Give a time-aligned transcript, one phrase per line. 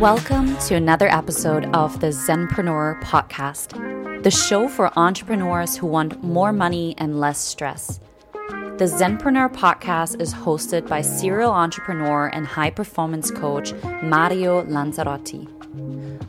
[0.00, 6.52] Welcome to another episode of the Zenpreneur podcast, the show for entrepreneurs who want more
[6.52, 7.98] money and less stress.
[8.32, 13.72] The Zenpreneur podcast is hosted by serial entrepreneur and high performance coach
[14.02, 15.48] Mario Lanzarotti.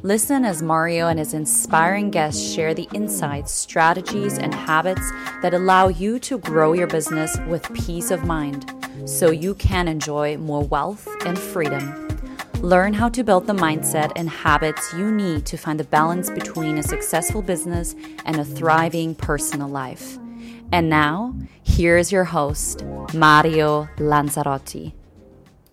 [0.02, 5.12] Listen as Mario and his inspiring guests share the insights, strategies, and habits
[5.42, 8.74] that allow you to grow your business with peace of mind
[9.04, 12.07] so you can enjoy more wealth and freedom.
[12.64, 16.80] Learn how to build the mindset and habits you need to find the balance between
[16.80, 17.94] a successful business
[18.26, 20.18] and a thriving personal life.
[20.72, 24.94] And now, here is your host, Mario Lanzarotti.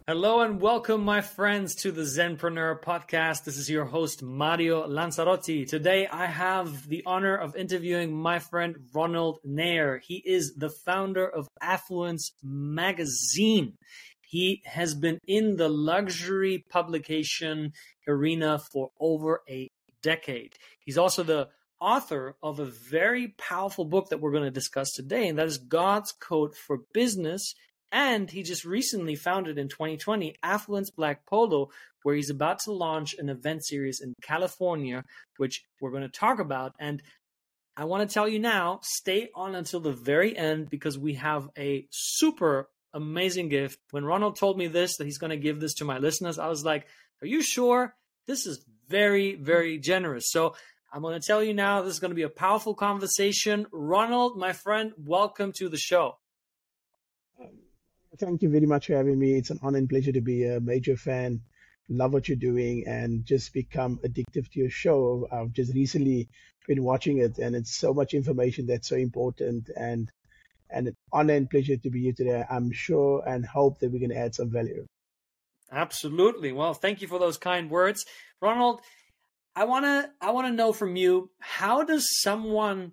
[0.06, 3.44] Hello and welcome, my friends, to the Zenpreneur podcast.
[3.44, 5.66] This is your host, Mario Lanzarotti.
[5.66, 10.02] Today, I have the honor of interviewing my friend Ronald Nair.
[10.06, 13.78] He is the founder of Affluence Magazine.
[14.34, 17.72] He has been in the luxury publication
[18.08, 19.70] arena for over a
[20.02, 20.56] decade.
[20.80, 21.50] He's also the
[21.80, 25.58] author of a very powerful book that we're going to discuss today, and that is
[25.58, 27.54] God's Code for Business.
[27.92, 31.70] And he just recently founded in 2020 Affluence Black Polo,
[32.02, 35.04] where he's about to launch an event series in California,
[35.36, 36.74] which we're going to talk about.
[36.80, 37.00] And
[37.76, 41.48] I want to tell you now, stay on until the very end because we have
[41.56, 43.78] a super amazing gift.
[43.90, 46.48] When Ronald told me this, that he's going to give this to my listeners, I
[46.48, 46.86] was like,
[47.20, 47.94] Are you sure?
[48.26, 50.30] This is very, very generous.
[50.30, 50.54] So
[50.92, 53.66] I'm going to tell you now, this is going to be a powerful conversation.
[53.72, 56.18] Ronald, my friend, welcome to the show.
[58.16, 59.36] Thank you very much for having me.
[59.36, 61.40] It's an honor and pleasure to be a major fan.
[61.88, 65.26] Love what you're doing and just become addictive to your show.
[65.32, 66.28] I've just recently
[66.66, 70.10] been watching it and it's so much information that's so important and
[71.12, 72.44] honor and pleasure to be here today.
[72.50, 74.86] I'm sure and hope that we can add some value.
[75.70, 76.52] Absolutely.
[76.52, 78.04] Well, thank you for those kind words,
[78.40, 78.80] Ronald.
[79.56, 82.92] I wanna I wanna know from you how does someone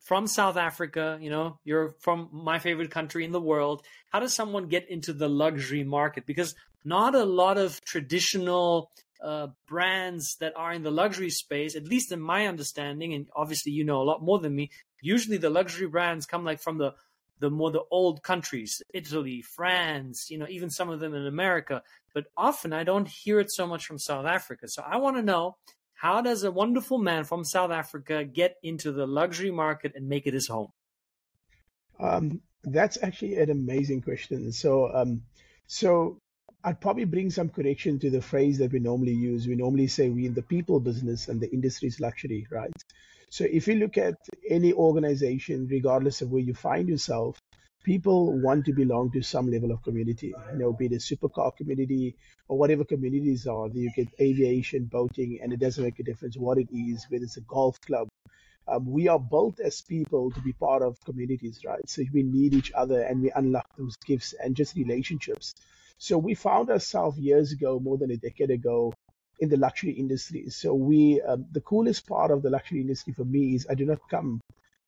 [0.00, 3.82] from South Africa, you know, you're from my favorite country in the world.
[4.08, 6.26] How does someone get into the luxury market?
[6.26, 6.54] Because
[6.84, 8.90] not a lot of traditional
[9.22, 13.72] uh, brands that are in the luxury space, at least in my understanding, and obviously
[13.72, 14.70] you know a lot more than me.
[15.00, 16.94] Usually, the luxury brands come like from the
[17.42, 21.82] the more the old countries, Italy, France, you know, even some of them in America.
[22.14, 24.68] But often I don't hear it so much from South Africa.
[24.68, 25.56] So I want to know
[25.94, 30.28] how does a wonderful man from South Africa get into the luxury market and make
[30.28, 30.68] it his home?
[31.98, 34.52] Um, that's actually an amazing question.
[34.52, 35.22] So, um,
[35.66, 36.18] so
[36.62, 39.48] I'd probably bring some correction to the phrase that we normally use.
[39.48, 42.70] We normally say we in the people business and the industry is luxury, right?
[43.32, 44.16] So if you look at
[44.46, 47.38] any organization, regardless of where you find yourself,
[47.82, 51.56] people want to belong to some level of community, you know, be it a supercar
[51.56, 52.14] community
[52.48, 53.68] or whatever communities are.
[53.68, 57.38] You get aviation, boating, and it doesn't make a difference what it is, whether it's
[57.38, 58.06] a golf club.
[58.68, 61.88] Um, we are built as people to be part of communities, right?
[61.88, 65.54] So we need each other and we unlock those gifts and just relationships.
[65.96, 68.92] So we found ourselves years ago, more than a decade ago,
[69.42, 70.44] in the luxury industry.
[70.48, 73.84] So we, um, the coolest part of the luxury industry for me is I do
[73.84, 74.40] not come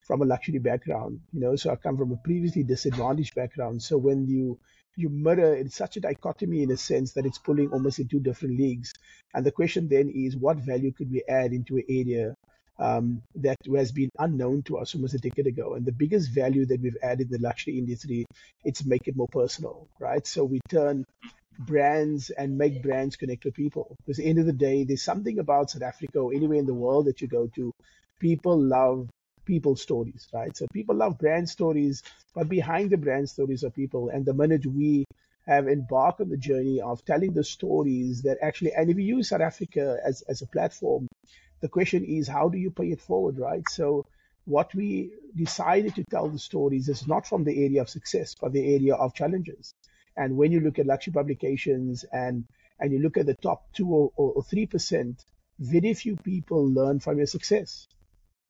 [0.07, 3.83] from a luxury background, you know, so I come from a previously disadvantaged background.
[3.83, 4.59] So when you
[4.97, 8.21] you mirror, it's such a dichotomy in a sense that it's pulling almost in two
[8.21, 8.93] different leagues.
[9.35, 12.35] And the question then is, what value could we add into an area
[12.79, 15.75] um, that has been unknown to us almost a decade ago?
[15.75, 18.25] And the biggest value that we've added in the luxury industry,
[18.63, 20.25] it's make it more personal, right?
[20.25, 21.05] So we turn
[21.59, 23.97] brands and make brands connect with people.
[23.99, 26.67] Because at the end of the day, there's something about South Africa or anywhere in
[26.67, 27.73] the world that you go to,
[28.21, 29.09] people love
[29.45, 30.57] people stories, right?
[30.57, 32.03] So people love brand stories,
[32.35, 34.09] but behind the brand stories are people.
[34.09, 35.05] And the minute we
[35.47, 39.29] have embarked on the journey of telling the stories that actually, and if you use
[39.29, 41.07] South Africa as, as a platform,
[41.61, 43.63] the question is, how do you pay it forward, right?
[43.69, 44.07] So
[44.47, 48.53] what we decided to tell the stories is not from the area of success, but
[48.53, 49.75] the area of challenges.
[50.17, 52.45] And when you look at luxury publications and
[52.81, 55.25] and you look at the top two or three percent,
[55.59, 57.87] very few people learn from your success.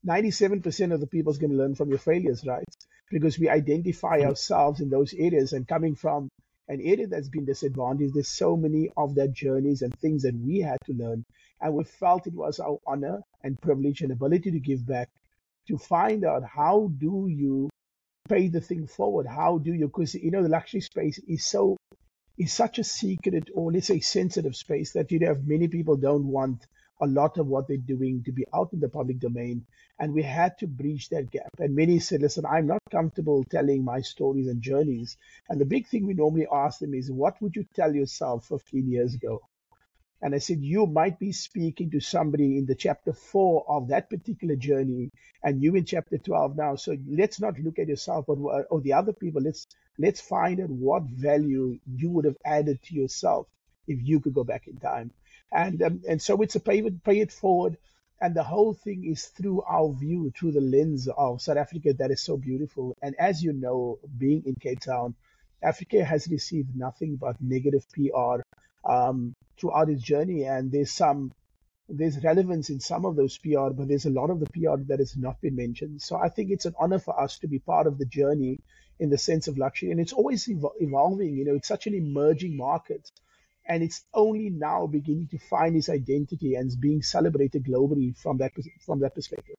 [0.07, 2.63] 97% of the people is going to learn from your failures, right?
[3.09, 4.29] Because we identify mm-hmm.
[4.29, 6.29] ourselves in those areas and coming from
[6.67, 10.59] an area that's been disadvantaged, there's so many of their journeys and things that we
[10.59, 11.23] had to learn.
[11.61, 15.09] And we felt it was our honor and privilege and ability to give back
[15.67, 17.69] to find out how do you
[18.27, 19.27] pay the thing forward?
[19.27, 19.87] How do you?
[19.87, 21.77] Because you know the luxury space is so
[22.37, 26.27] is such a secret or let's say sensitive space that you have many people don't
[26.27, 26.65] want
[27.01, 29.65] a lot of what they're doing to be out in the public domain.
[29.99, 31.49] And we had to breach that gap.
[31.59, 35.17] And many said, listen, I'm not comfortable telling my stories and journeys.
[35.49, 38.89] And the big thing we normally ask them is, what would you tell yourself 15
[38.89, 39.41] years ago?
[40.21, 44.09] And I said, you might be speaking to somebody in the chapter four of that
[44.09, 45.11] particular journey,
[45.43, 46.75] and you in chapter 12 now.
[46.75, 49.41] So let's not look at yourself or, or the other people.
[49.41, 49.67] Let's,
[49.99, 53.47] let's find out what value you would have added to yourself
[53.87, 55.11] if you could go back in time.
[55.51, 57.77] And, um, and so it's a pay pay it forward.
[58.21, 62.11] And the whole thing is through our view, through the lens of South Africa that
[62.11, 62.95] is so beautiful.
[63.01, 65.15] And as you know, being in Cape Town,
[65.61, 68.41] Africa has received nothing but negative PR
[68.85, 71.31] um, throughout his journey, and there's some
[71.87, 74.97] there's relevance in some of those PR, but there's a lot of the PR that
[74.97, 76.01] has not been mentioned.
[76.01, 78.59] So I think it's an honor for us to be part of the journey
[78.99, 81.35] in the sense of luxury, and it's always evolving.
[81.35, 83.11] You know, it's such an emerging market,
[83.67, 88.53] and it's only now beginning to find its identity and being celebrated globally from that
[88.85, 89.55] from that perspective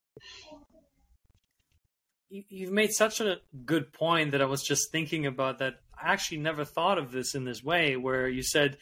[2.29, 6.39] you've made such a good point that I was just thinking about that I actually
[6.39, 8.77] never thought of this in this way where you said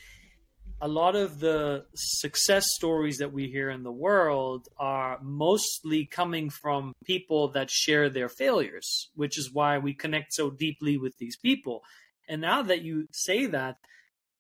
[0.82, 6.50] a lot of the success stories that we hear in the world are mostly coming
[6.50, 11.38] from people that share their failures, which is why we connect so deeply with these
[11.38, 11.84] people.
[12.28, 13.78] And now that you say that,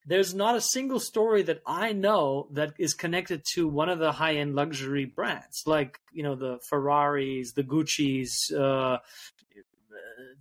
[0.07, 4.11] there's not a single story that I know that is connected to one of the
[4.11, 8.97] high end luxury brands, like you know the Ferraris, the Gucci's, uh,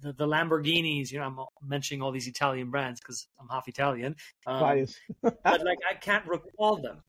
[0.01, 1.11] the, the, Lamborghinis.
[1.11, 4.17] You know, I'm mentioning all these Italian brands because I'm half Italian.
[4.47, 4.87] Um,
[5.23, 7.03] but like, I can't recall them,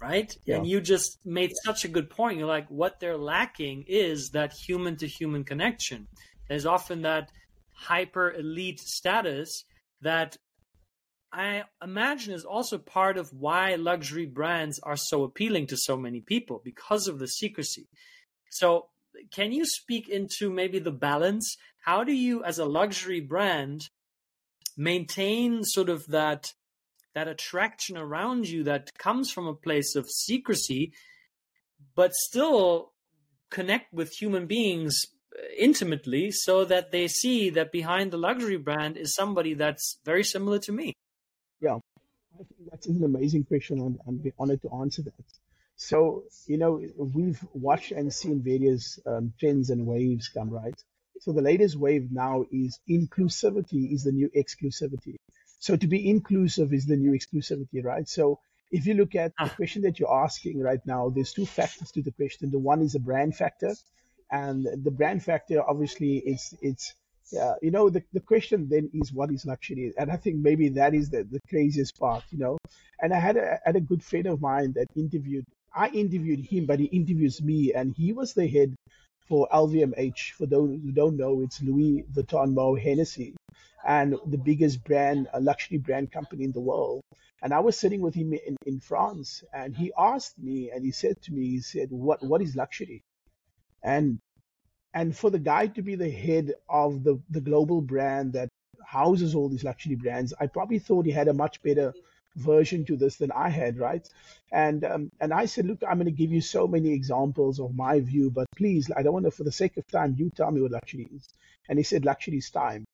[0.00, 0.34] right?
[0.44, 0.56] Yeah.
[0.56, 2.38] And you just made such a good point.
[2.38, 6.08] You're like, what they're lacking is that human to human connection.
[6.48, 7.30] There's often that
[7.74, 9.64] hyper elite status
[10.02, 10.36] that
[11.32, 16.20] I imagine is also part of why luxury brands are so appealing to so many
[16.20, 17.88] people because of the secrecy.
[18.50, 18.88] So,
[19.34, 21.56] can you speak into maybe the balance?
[21.82, 23.88] How do you, as a luxury brand,
[24.76, 26.52] maintain sort of that
[27.14, 30.92] that attraction around you that comes from a place of secrecy,
[31.94, 32.92] but still
[33.50, 34.98] connect with human beings
[35.58, 40.58] intimately so that they see that behind the luxury brand is somebody that's very similar
[40.58, 40.94] to me?
[41.60, 41.76] Yeah,
[42.34, 45.24] I think that's an amazing question, and I'm honored to answer that.
[45.76, 50.80] So, you know, we've watched and seen various um, trends and waves come, right?
[51.22, 55.14] So the latest wave now is inclusivity is the new exclusivity.
[55.60, 58.08] So to be inclusive is the new exclusivity, right?
[58.08, 58.40] So
[58.72, 59.54] if you look at the ah.
[59.54, 62.50] question that you're asking right now, there's two factors to the question.
[62.50, 63.72] The one is a brand factor,
[64.32, 66.92] and the brand factor obviously it's it's
[67.30, 69.94] yeah, you know, the, the question then is what is luxury?
[69.96, 72.58] And I think maybe that is the, the craziest part, you know.
[73.00, 76.66] And I had a, had a good friend of mine that interviewed, I interviewed him,
[76.66, 78.74] but he interviews me, and he was the head
[79.32, 80.32] for LVMH.
[80.32, 83.34] For those who don't know, it's Louis Vuitton Moët Hennessy,
[83.82, 87.00] and the biggest brand, a luxury brand company in the world.
[87.42, 90.90] And I was sitting with him in, in France, and he asked me, and he
[90.92, 93.00] said to me, he said, "What what is luxury?"
[93.82, 94.18] And
[94.92, 98.50] and for the guy to be the head of the, the global brand that
[98.84, 101.94] houses all these luxury brands, I probably thought he had a much better
[102.36, 104.08] version to this than I had, right?
[104.50, 107.74] And um, and I said, look, I'm going to give you so many examples of
[107.74, 110.50] my view, but please, I don't want to, for the sake of time, you tell
[110.50, 111.28] me what luxury is.
[111.68, 112.84] And he said, luxury is time.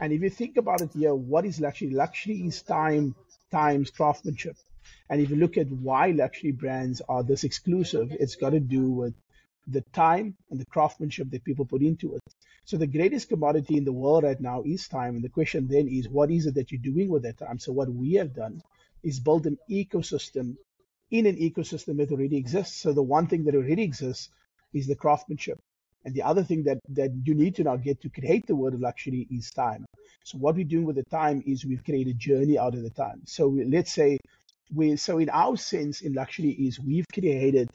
[0.00, 1.90] And if you think about it here, what is luxury?
[1.90, 3.14] Luxury is time
[3.50, 4.56] times craftsmanship.
[5.08, 8.90] And if you look at why luxury brands are this exclusive, it's got to do
[8.90, 9.14] with
[9.72, 12.22] the time and the craftsmanship that people put into it.
[12.64, 15.16] So the greatest commodity in the world right now is time.
[15.16, 17.58] And the question then is, what is it that you're doing with that time?
[17.58, 18.62] So what we have done
[19.02, 20.56] is build an ecosystem
[21.10, 22.76] in an ecosystem that already exists.
[22.76, 24.28] So the one thing that already exists
[24.72, 25.58] is the craftsmanship.
[26.04, 28.74] And the other thing that, that you need to now get to create the word
[28.74, 29.84] of luxury is time.
[30.24, 32.90] So what we're doing with the time is we've created a journey out of the
[32.90, 33.22] time.
[33.26, 34.18] So let's say
[34.72, 37.68] we, so in our sense in luxury is we've created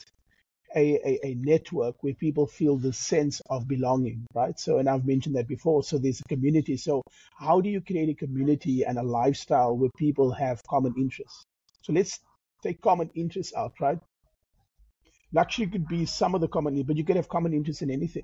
[0.75, 4.59] a, a, a, network where people feel the sense of belonging, right?
[4.59, 5.83] So, and I've mentioned that before.
[5.83, 6.75] So there's a community.
[6.77, 7.01] So
[7.37, 11.45] how do you create a community and a lifestyle where people have common interests?
[11.81, 12.19] So let's
[12.61, 13.99] take common interests out, right?
[15.31, 18.23] Luxury could be some of the common, but you can have common interests in anything.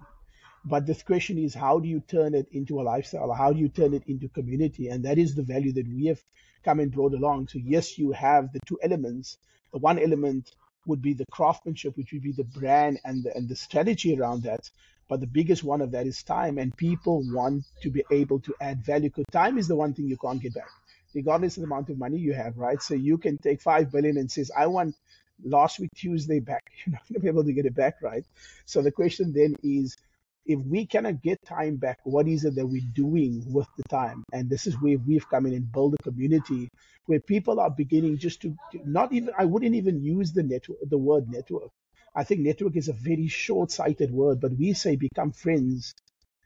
[0.63, 3.31] But the question is, how do you turn it into a lifestyle?
[3.33, 4.89] How do you turn it into community?
[4.89, 6.21] And that is the value that we have
[6.63, 7.47] come and brought along.
[7.47, 9.37] So yes, you have the two elements.
[9.73, 10.51] The one element
[10.85, 14.43] would be the craftsmanship, which would be the brand and the, and the strategy around
[14.43, 14.69] that.
[15.07, 18.55] But the biggest one of that is time, and people want to be able to
[18.61, 20.69] add value because time is the one thing you can't get back,
[21.13, 22.81] regardless of the amount of money you have, right?
[22.81, 24.95] So you can take five billion and says, I want
[25.43, 26.63] last week Tuesday back.
[26.85, 28.23] You're not going to be able to get it back, right?
[28.65, 29.97] So the question then is,
[30.45, 34.23] if we cannot get time back, what is it that we're doing with the time?
[34.33, 36.69] And this is where we've come in and build a community
[37.05, 38.55] where people are beginning just to
[38.85, 41.69] not even, I wouldn't even use the network, the word network.
[42.15, 45.93] I think network is a very short sighted word, but we say become friends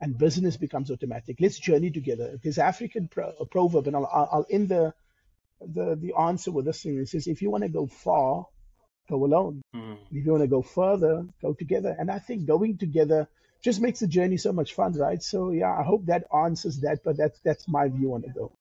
[0.02, 1.38] and business becomes automatic.
[1.40, 2.38] Let's journey together.
[2.44, 4.94] There's African pro- proverb, and I'll, I'll end the,
[5.62, 7.00] the, the answer with this thing.
[7.00, 8.46] It says, if you want to go far,
[9.10, 9.62] go alone.
[9.76, 9.98] Mm.
[10.12, 11.96] If you want to go further, go together.
[11.98, 13.28] And I think going together
[13.66, 15.22] just makes the journey so much fun, right?
[15.24, 18.52] So yeah, I hope that answers that, but that's that's my view on it though.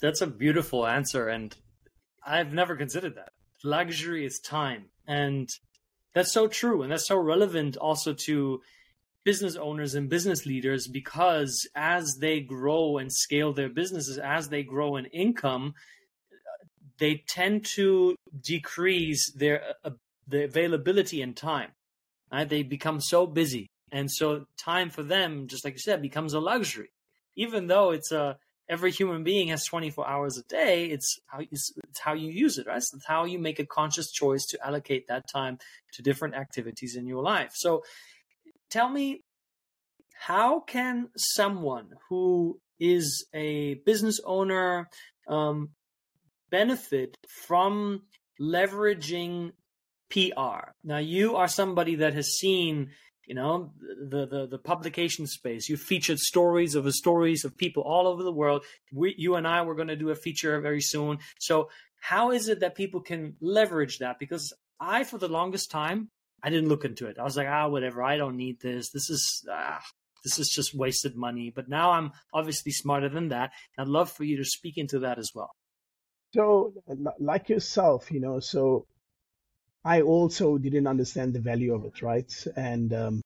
[0.00, 1.56] That's a beautiful answer, and
[2.26, 3.30] I've never considered that.
[3.62, 5.48] Luxury is time, and
[6.12, 8.62] that's so true, and that's so relevant also to
[9.24, 14.64] business owners and business leaders because as they grow and scale their businesses, as they
[14.64, 15.74] grow in income,
[16.98, 19.90] they tend to decrease their uh,
[20.26, 21.70] the availability in time.
[22.36, 22.48] Right?
[22.48, 26.40] They become so busy, and so time for them, just like you said, becomes a
[26.40, 26.90] luxury.
[27.36, 28.36] Even though it's a
[28.68, 30.86] every human being has 24 hours a day.
[30.86, 32.82] It's how it's, it's how you use it, right?
[32.82, 35.58] So it's how you make a conscious choice to allocate that time
[35.94, 37.52] to different activities in your life.
[37.54, 37.82] So,
[38.70, 39.22] tell me,
[40.14, 44.88] how can someone who is a business owner
[45.28, 45.70] um,
[46.50, 47.16] benefit
[47.46, 48.02] from
[48.40, 49.52] leveraging
[50.10, 50.70] PR.
[50.84, 52.90] Now, you are somebody that has seen,
[53.26, 55.68] you know, the the, the publication space.
[55.68, 58.64] You featured stories of the stories of people all over the world.
[58.92, 61.18] We, you and I, were going to do a feature very soon.
[61.38, 61.70] So,
[62.00, 64.18] how is it that people can leverage that?
[64.18, 66.10] Because I, for the longest time,
[66.42, 67.18] I didn't look into it.
[67.18, 68.02] I was like, ah, whatever.
[68.02, 68.90] I don't need this.
[68.90, 69.80] This is ah,
[70.22, 71.52] this is just wasted money.
[71.54, 73.50] But now I'm obviously smarter than that.
[73.78, 75.50] I'd love for you to speak into that as well.
[76.34, 76.74] So,
[77.18, 78.86] like yourself, you know, so
[79.86, 82.30] I also didn't understand the value of it, right?
[82.56, 83.22] And um,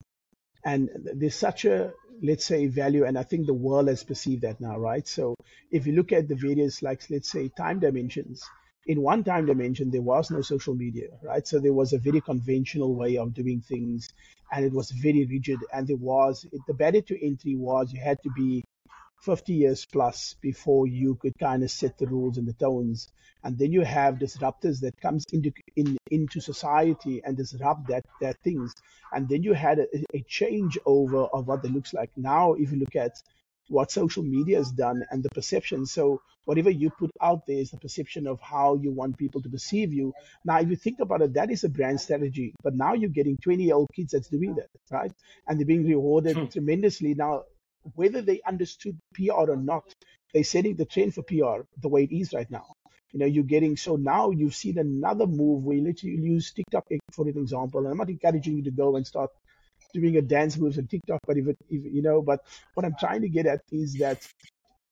[0.64, 4.60] and there's such a let's say value, and I think the world has perceived that
[4.60, 5.08] now, right?
[5.08, 5.34] So
[5.70, 8.44] if you look at the various, like let's say, time dimensions,
[8.86, 11.46] in one time dimension there was no social media, right?
[11.46, 14.10] So there was a very conventional way of doing things,
[14.52, 18.22] and it was very rigid, and there was the barrier to entry was you had
[18.22, 18.62] to be
[19.20, 23.08] 50 years plus before you could kind of set the rules and the tones.
[23.42, 28.36] And then you have disruptors that comes into in, into society and disrupt that that
[28.42, 28.74] things.
[29.12, 32.10] And then you had a, a changeover of what it looks like.
[32.16, 33.22] Now if you look at
[33.68, 37.70] what social media has done and the perception so whatever you put out there is
[37.70, 40.12] the perception of how you want people to perceive you.
[40.44, 42.54] Now if you think about it that is a brand strategy.
[42.62, 45.12] But now you're getting 20 year old kids that's doing that right?
[45.46, 46.46] And they're being rewarded hmm.
[46.46, 47.14] tremendously.
[47.14, 47.44] Now
[47.94, 49.84] whether they understood PR or not,
[50.32, 52.66] they're setting the trend for PR the way it is right now.
[53.12, 56.84] You know, you're getting so now you've seen another move where you literally use TikTok
[56.92, 57.80] eh, for an example.
[57.80, 59.30] And I'm not encouraging you to go and start
[59.92, 62.40] doing a dance moves on TikTok, but if, it, if you know, but
[62.74, 64.26] what I'm trying to get at is that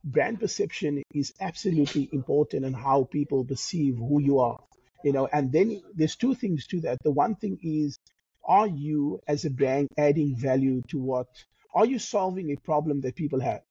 [0.05, 4.59] brand perception is absolutely important and how people perceive who you are.
[5.05, 6.99] You know, and then there's two things to that.
[7.05, 7.97] The one thing is,
[8.45, 11.29] are you as a brand adding value to what
[11.79, 13.63] are you solving a problem that people have?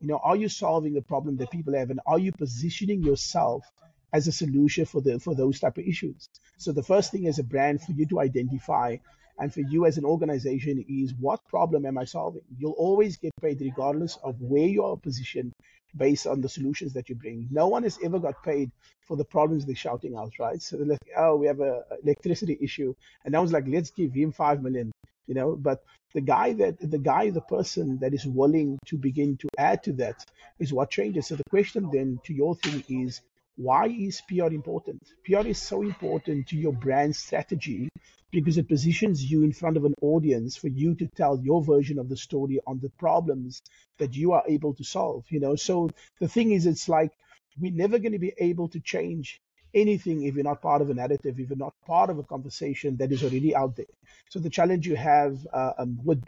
[0.00, 3.64] You know, are you solving a problem that people have, and are you positioning yourself
[4.12, 6.26] as a solution for the for those type of issues?
[6.56, 8.96] So the first thing as a brand for you to identify,
[9.38, 12.42] and for you as an organization is what problem am I solving?
[12.58, 15.52] You'll always get paid regardless of where you are positioned
[15.96, 17.46] based on the solutions that you bring.
[17.52, 18.72] No one has ever got paid
[19.06, 20.60] for the problems they're shouting out, right?
[20.60, 24.12] So they're like, oh, we have a electricity issue, and I was like, let's give
[24.12, 24.90] him five million
[25.28, 29.36] you know but the guy that the guy the person that is willing to begin
[29.36, 30.24] to add to that
[30.58, 33.20] is what changes so the question then to your thing is
[33.58, 35.02] why is PR important?
[35.24, 37.88] PR is so important to your brand strategy
[38.30, 41.98] because it positions you in front of an audience for you to tell your version
[41.98, 43.60] of the story on the problems
[43.98, 45.24] that you are able to solve.
[45.28, 47.10] You know, so the thing is, it's like
[47.58, 49.40] we're never going to be able to change
[49.74, 52.96] anything if you're not part of a narrative, if you're not part of a conversation
[52.98, 53.86] that is already out there.
[54.30, 56.22] So the challenge you have uh, um, with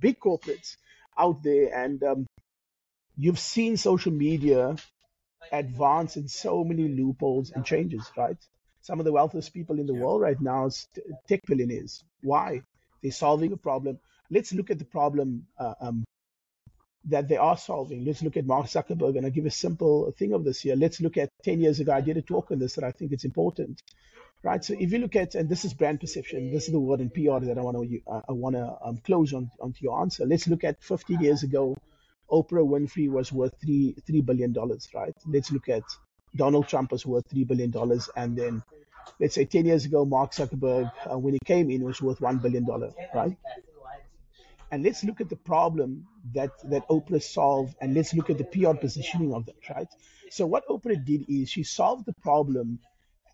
[0.00, 0.76] big corporates
[1.18, 2.26] out there, and um,
[3.16, 4.76] you've seen social media
[5.52, 8.38] advance in so many loopholes and changes, right?
[8.82, 10.88] Some of the wealthiest people in the world right now is
[11.28, 12.04] tech billionaires.
[12.22, 12.62] Why?
[13.02, 13.98] They're solving a problem.
[14.30, 16.04] Let's look at the problem uh, um,
[17.06, 18.04] that they are solving.
[18.04, 20.76] Let's look at Mark Zuckerberg, and I'll give a simple thing of this here.
[20.76, 21.92] Let's look at 10 years ago.
[21.92, 23.82] I did a talk on this that I think it's important,
[24.42, 24.64] right?
[24.64, 27.10] So if you look at, and this is brand perception, this is the word in
[27.10, 30.26] PR that I want to I want to um, close on onto your answer.
[30.26, 31.76] Let's look at 15 years ago.
[32.28, 35.14] Oprah Winfrey was worth three three billion dollars, right?
[35.26, 35.84] Let's look at
[36.34, 38.64] Donald Trump was worth three billion dollars, and then
[39.20, 42.38] let's say 10 years ago, Mark Zuckerberg, uh, when he came in, was worth one
[42.38, 43.36] billion dollars, right?
[44.70, 48.44] And let's look at the problem that that Oprah solved, and let's look at the
[48.44, 49.88] PR positioning of that, right?
[50.30, 52.80] So what Oprah did is she solved the problem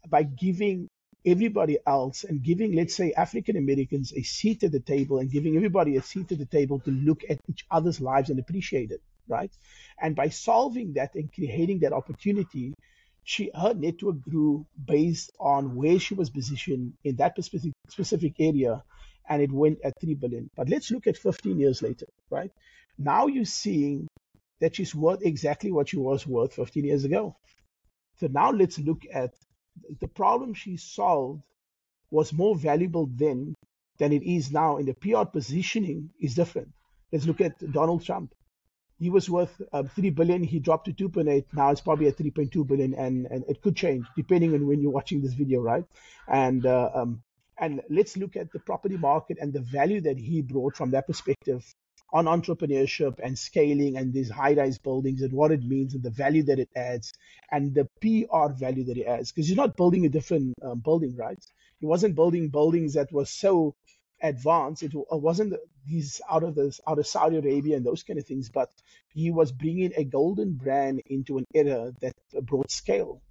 [0.09, 0.89] by giving
[1.25, 5.57] everybody else and giving, let's say, African Americans a seat at the table and giving
[5.57, 9.01] everybody a seat at the table to look at each other's lives and appreciate it,
[9.29, 9.53] right?
[10.01, 12.75] And by solving that and creating that opportunity,
[13.25, 18.83] she her network grew based on where she was positioned in that specific specific area,
[19.29, 20.49] and it went at three billion.
[20.57, 22.51] But let's look at 15 years later, right?
[22.99, 24.09] Now you're seeing
[24.61, 27.37] that she's worth exactly what she was worth 15 years ago.
[28.21, 29.35] So now let's look at
[30.01, 31.43] the problem she solved
[32.11, 33.55] was more valuable then
[33.99, 34.77] than it is now.
[34.77, 36.69] And the PR positioning is different.
[37.11, 38.35] Let's look at Donald Trump.
[38.99, 40.45] He was worth uh, three billion.
[40.45, 41.45] He dropped to 2.8.
[41.53, 44.93] Now it's probably at 3.2 billion, and, and it could change depending on when you're
[44.93, 45.85] watching this video, right?
[46.29, 47.23] And uh, um,
[47.63, 51.07] and let's look at the property market and the value that he brought from that
[51.07, 51.65] perspective
[52.13, 56.11] on entrepreneurship and scaling and these high rise buildings and what it means and the
[56.11, 57.13] value that it adds
[57.53, 59.31] and the PR value that it adds.
[59.31, 61.39] Because you're not building a different um, building, right?
[61.79, 63.77] He wasn't building buildings that were so
[64.21, 64.83] advanced.
[64.83, 65.55] It wasn't
[65.87, 68.71] these out of this out of Saudi Arabia and those kind of things, but
[69.15, 72.15] he was bringing a golden brand into an era that
[72.45, 73.23] brought scale.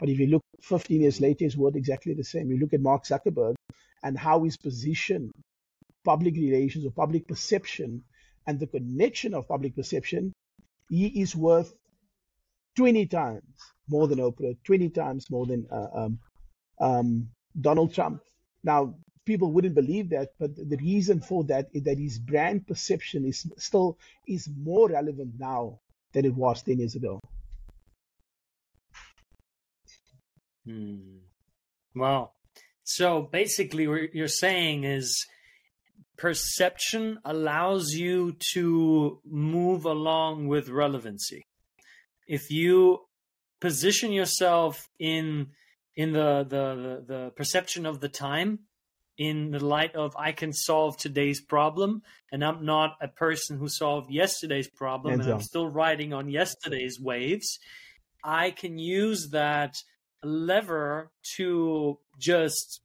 [0.00, 2.50] But if you look 15 years later, it's worth exactly the same.
[2.50, 3.54] You look at Mark Zuckerberg
[4.02, 5.30] and how his position,
[6.04, 8.02] public relations or public perception
[8.46, 10.32] and the connection of public perception,
[10.88, 11.74] he is worth
[12.76, 13.42] 20 times
[13.88, 16.18] more than Oprah, 20 times more than uh, um,
[16.80, 17.28] um,
[17.60, 18.22] Donald Trump.
[18.64, 18.94] Now,
[19.26, 23.46] people wouldn't believe that, but the reason for that is that his brand perception is
[23.58, 25.80] still is more relevant now
[26.12, 27.20] than it was 10 years ago.
[30.70, 31.18] Hmm.
[31.94, 32.34] Well,
[32.84, 35.26] so basically, what you're saying is
[36.16, 41.46] perception allows you to move along with relevancy.
[42.28, 43.00] If you
[43.60, 45.48] position yourself in
[45.96, 48.60] in the, the the, perception of the time
[49.18, 53.68] in the light of I can solve today's problem and I'm not a person who
[53.68, 57.58] solved yesterday's problem and, and I'm still riding on yesterday's waves,
[58.24, 59.76] I can use that
[60.22, 62.80] lever to just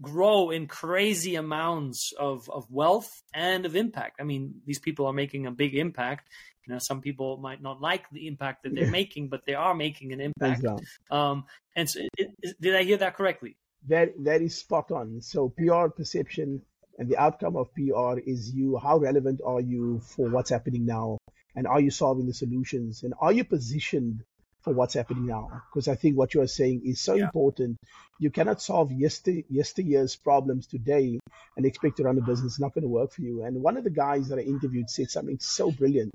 [0.00, 4.16] grow in crazy amounts of, of wealth and of impact.
[4.20, 6.28] I mean, these people are making a big impact.
[6.66, 9.74] You know, some people might not like the impact that they're making, but they are
[9.74, 10.64] making an impact.
[11.10, 11.44] Um,
[11.76, 13.56] and so, it, it, did I hear that correctly?
[13.88, 15.20] That that is spot on.
[15.20, 16.62] So PR perception
[16.98, 18.78] and the outcome of PR is you.
[18.78, 21.18] How relevant are you for what's happening now?
[21.54, 23.04] And are you solving the solutions?
[23.04, 24.24] And are you positioned
[24.66, 25.62] for what's happening now.
[25.70, 27.26] Because I think what you are saying is so yeah.
[27.26, 27.78] important.
[28.18, 31.20] You cannot solve yester, yesteryear's problems today
[31.56, 32.54] and expect to run a business.
[32.54, 33.44] It's not going to work for you.
[33.44, 36.10] And one of the guys that I interviewed said something so brilliant.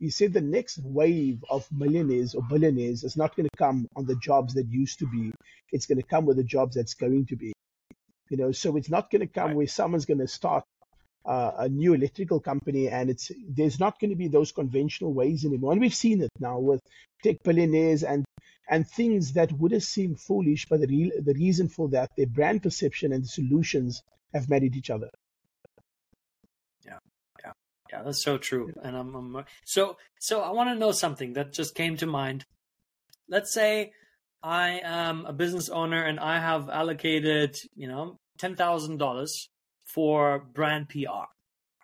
[0.00, 4.06] He said the next wave of millionaires or billionaires is not going to come on
[4.06, 5.30] the jobs that used to be.
[5.70, 7.52] It's going to come with the jobs that's going to be.
[8.28, 9.56] You know, so it's not going to come right.
[9.56, 10.64] where someone's going to start
[11.24, 15.44] uh, a new electrical company, and it's there's not going to be those conventional ways
[15.44, 15.72] anymore.
[15.72, 16.80] And we've seen it now with
[17.22, 18.24] tech billionaires and
[18.68, 22.26] and things that would have seemed foolish, but the real the reason for that, their
[22.26, 25.08] brand perception and the solutions have married each other.
[26.84, 26.98] Yeah,
[27.42, 27.52] yeah,
[27.90, 28.02] yeah.
[28.02, 28.72] That's so true.
[28.82, 30.40] And I'm, I'm so so.
[30.42, 32.44] I want to know something that just came to mind.
[33.28, 33.92] Let's say
[34.42, 39.48] I am a business owner and I have allocated, you know, ten thousand dollars
[39.94, 41.28] for brand PR.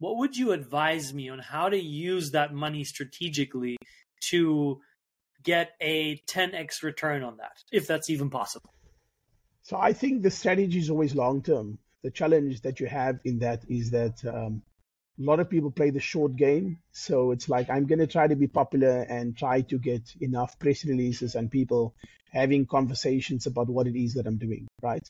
[0.01, 3.77] What would you advise me on how to use that money strategically
[4.31, 4.81] to
[5.43, 8.75] get a 10x return on that, if that's even possible?
[9.63, 11.79] So I think the strategy is always long term.
[12.03, 14.63] The challenge that you have in that is that um,
[15.21, 16.79] a lot of people play the short game.
[16.93, 20.59] So it's like, I'm going to try to be popular and try to get enough
[20.59, 21.95] press releases and people
[22.33, 25.07] having conversations about what it is that I'm doing, right?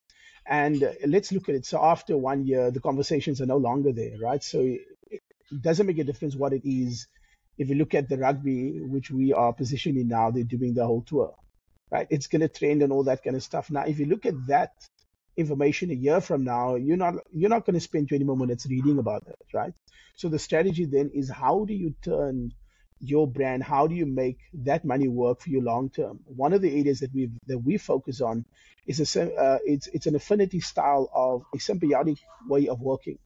[0.47, 1.67] And let's look at it.
[1.67, 4.43] So after one year, the conversations are no longer there, right?
[4.43, 4.61] So
[5.11, 5.21] it
[5.61, 7.07] doesn't make a difference what it is.
[7.59, 11.03] If you look at the rugby, which we are positioning now, they're doing the whole
[11.03, 11.35] tour,
[11.91, 12.07] right?
[12.11, 13.71] It's going to trend and all that kind of stuff.
[13.71, 14.73] Now, if you look at that
[15.37, 18.67] information a year from now, you're not you're not going to spend 20 more minutes
[18.67, 19.73] reading about it, right?
[20.17, 22.53] So the strategy then is how do you turn
[23.01, 23.63] your brand?
[23.63, 26.21] How do you make that money work for you long term?
[26.27, 28.45] One of the areas that we that we focus on
[28.87, 33.19] is a uh, it's it's an affinity style of a symbiotic way of working.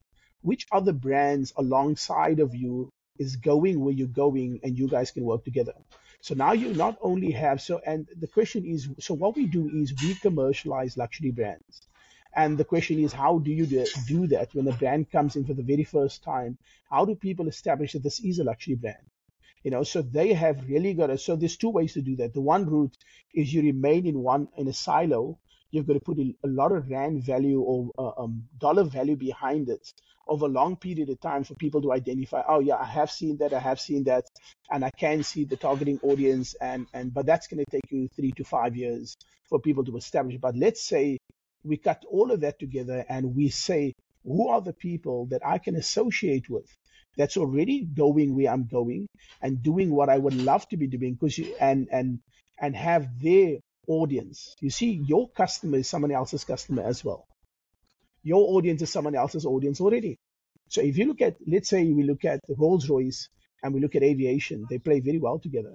[0.43, 5.25] Which other brands alongside of you is going where you're going, and you guys can
[5.25, 5.75] work together.
[6.21, 9.69] So now you not only have so, and the question is, so what we do
[9.69, 11.87] is we commercialize luxury brands
[12.37, 13.67] And the question is, how do you
[14.07, 16.59] do that when a brand comes in for the very first time?
[16.91, 19.07] How do people establish that this is a luxury brand?
[19.63, 21.19] You know, so they have really got to.
[21.19, 22.35] So there's two ways to do that.
[22.35, 22.97] The one route
[23.33, 25.39] is you remain in one in a silo.
[25.71, 29.69] You've got to put a, lot of rand value or uh, um, dollar value behind
[29.69, 29.93] it
[30.29, 32.43] over a long period of time for people to identify.
[32.47, 33.53] Oh yeah, I have seen that.
[33.53, 34.25] I have seen that,
[34.71, 36.55] and I can see the targeting audience.
[36.61, 39.17] And and but that's going to take you three to five years
[39.49, 40.37] for people to establish.
[40.39, 41.19] But let's say
[41.65, 45.59] we cut all of that together and we say, who are the people that I
[45.59, 46.67] can associate with
[47.17, 49.07] that's already going where I'm going
[49.41, 52.21] and doing what I would love to be doing because you and and
[52.61, 54.55] and have their audience.
[54.61, 57.27] You see, your customer is someone else's customer as well.
[58.23, 60.17] Your audience is someone else's audience already.
[60.69, 63.29] So if you look at, let's say we look at Rolls Royce
[63.63, 65.75] and we look at aviation, they play very well together.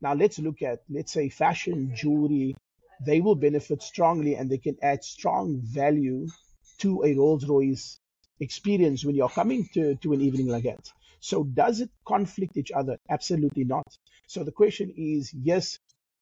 [0.00, 2.56] Now let's look at, let's say fashion, jewelry,
[3.00, 6.28] they will benefit strongly and they can add strong value
[6.78, 7.98] to a Rolls Royce
[8.40, 10.90] experience when you're coming to, to an evening like that.
[11.20, 12.98] So does it conflict each other?
[13.08, 13.86] Absolutely not.
[14.26, 15.78] So the question is, yes,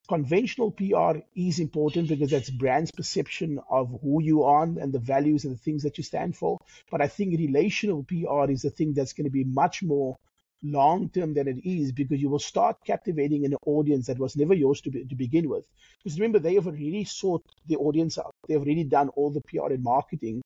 [0.08, 5.44] conventional PR is important because that's brand's perception of who you are and the values
[5.44, 6.58] and the things that you stand for.
[6.90, 10.16] But I think relational PR is the thing that's going to be much more
[10.62, 14.54] long term than it is because you will start captivating an audience that was never
[14.54, 15.64] yours to, be, to begin with.
[16.02, 18.32] Because remember, they have already sought the audience out.
[18.46, 20.42] They've already done all the PR and marketing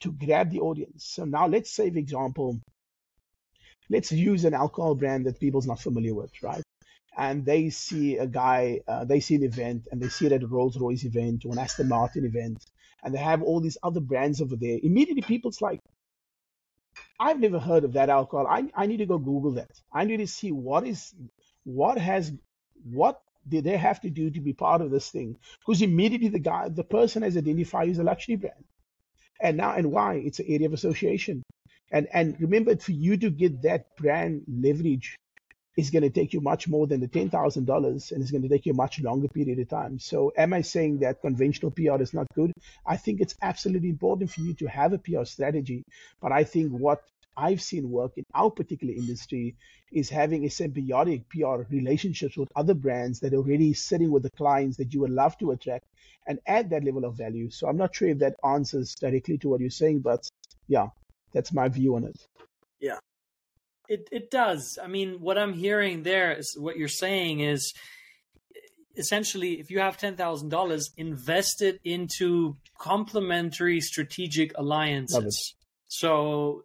[0.00, 1.04] to grab the audience.
[1.04, 2.60] So now let's say, for example,
[3.90, 6.62] let's use an alcohol brand that people's not familiar with, right?
[7.16, 10.42] And they see a guy, uh, they see an event, and they see it at
[10.42, 12.64] a Rolls Royce event or an Aston Martin event,
[13.02, 14.78] and they have all these other brands over there.
[14.82, 15.80] Immediately, people's like,
[17.20, 18.46] I've never heard of that alcohol.
[18.46, 19.70] I, I need to go Google that.
[19.92, 21.14] I need to see what is,
[21.64, 22.32] what has,
[22.84, 25.36] what did they have to do to be part of this thing?
[25.60, 28.64] Because immediately the guy, the person has identified as a luxury brand.
[29.40, 30.16] And now, and why?
[30.16, 31.42] It's an area of association.
[31.90, 35.16] And, and remember, for you to get that brand leverage
[35.78, 38.66] is going to take you much more than the $10,000 and it's going to take
[38.66, 39.96] you a much longer period of time.
[40.00, 42.50] So am I saying that conventional PR is not good?
[42.84, 45.84] I think it's absolutely important for you to have a PR strategy.
[46.20, 47.02] But I think what
[47.36, 49.54] I've seen work in our particular industry
[49.92, 54.30] is having a symbiotic PR relationships with other brands that are already sitting with the
[54.30, 55.84] clients that you would love to attract
[56.26, 57.50] and add that level of value.
[57.50, 60.28] So I'm not sure if that answers directly to what you're saying, but
[60.66, 60.88] yeah,
[61.32, 62.16] that's my view on it.
[62.80, 62.98] Yeah.
[63.88, 64.78] It it does.
[64.82, 67.72] I mean, what I'm hearing there is what you're saying is
[68.98, 75.54] essentially if you have $10,000 invest it into complementary strategic alliances.
[75.86, 76.64] So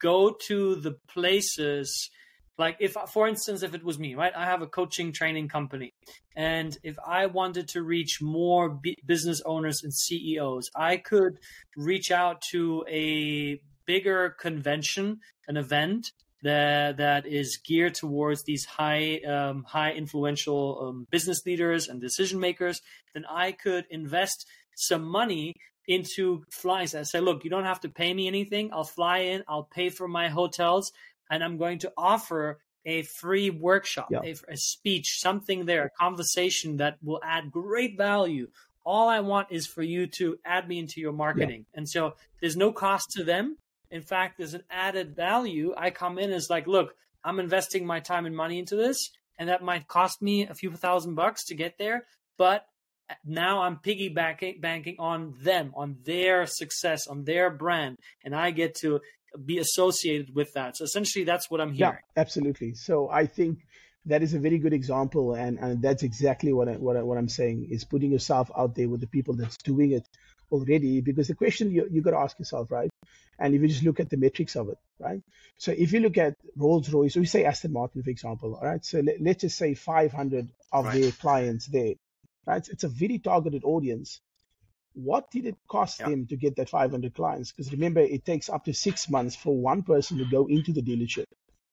[0.00, 2.10] go to the places
[2.58, 5.94] like if for instance if it was me right i have a coaching training company
[6.36, 11.38] and if i wanted to reach more b- business owners and ceos i could
[11.76, 19.18] reach out to a bigger convention an event that that is geared towards these high
[19.26, 22.80] um, high influential um, business leaders and decision makers
[23.14, 25.54] then i could invest some money
[25.90, 26.94] into flights.
[26.94, 28.70] I say, look, you don't have to pay me anything.
[28.72, 30.92] I'll fly in, I'll pay for my hotels,
[31.28, 34.20] and I'm going to offer a free workshop, yeah.
[34.24, 38.48] a, a, speech, something there, a conversation that will add great value.
[38.86, 41.66] All I want is for you to add me into your marketing.
[41.72, 41.78] Yeah.
[41.78, 43.58] And so there's no cost to them.
[43.90, 45.74] In fact, there's an added value.
[45.76, 49.48] I come in as like, look, I'm investing my time and money into this, and
[49.48, 52.06] that might cost me a few thousand bucks to get there.
[52.38, 52.64] But
[53.24, 58.76] now I'm piggybacking banking on them, on their success, on their brand, and I get
[58.76, 59.00] to
[59.44, 60.76] be associated with that.
[60.76, 61.98] So essentially, that's what I'm hearing.
[62.16, 62.74] Yeah, absolutely.
[62.74, 63.58] So I think
[64.06, 67.18] that is a very good example, and, and that's exactly what I, what I, what
[67.18, 70.08] I'm saying is putting yourself out there with the people that's doing it
[70.50, 71.00] already.
[71.00, 72.90] Because the question you you got to ask yourself, right?
[73.38, 75.22] And if you just look at the metrics of it, right?
[75.56, 78.84] So if you look at Rolls Royce, we say Aston Martin, for example, all right?
[78.84, 81.00] So let, us just say 500 of right.
[81.00, 81.94] their clients there
[82.46, 82.68] right?
[82.68, 84.20] It's a very targeted audience.
[84.94, 86.10] What did it cost yeah.
[86.10, 87.52] them to get that 500 clients?
[87.52, 90.82] Because remember, it takes up to six months for one person to go into the
[90.82, 91.24] dealership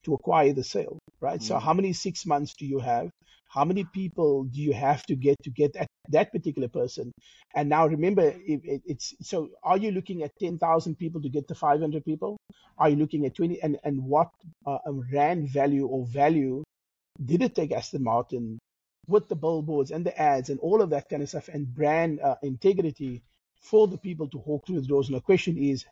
[0.04, 1.40] to acquire the sale, right?
[1.40, 1.48] Mm-hmm.
[1.48, 3.10] So how many six months do you have?
[3.50, 7.12] How many people do you have to get to get that, that particular person?
[7.56, 11.48] And now remember, it, it, it's so are you looking at 10,000 people to get
[11.48, 12.38] to 500 people?
[12.78, 13.62] Are you looking at 20?
[13.62, 14.30] And, and what
[14.66, 14.80] uh,
[15.12, 16.64] rand value or value
[17.24, 18.60] did it take Aston Martin
[19.08, 22.20] with the billboards and the ads and all of that kind of stuff and brand
[22.20, 23.24] uh, integrity
[23.62, 25.08] for the people to walk through the doors.
[25.08, 25.86] And the question is,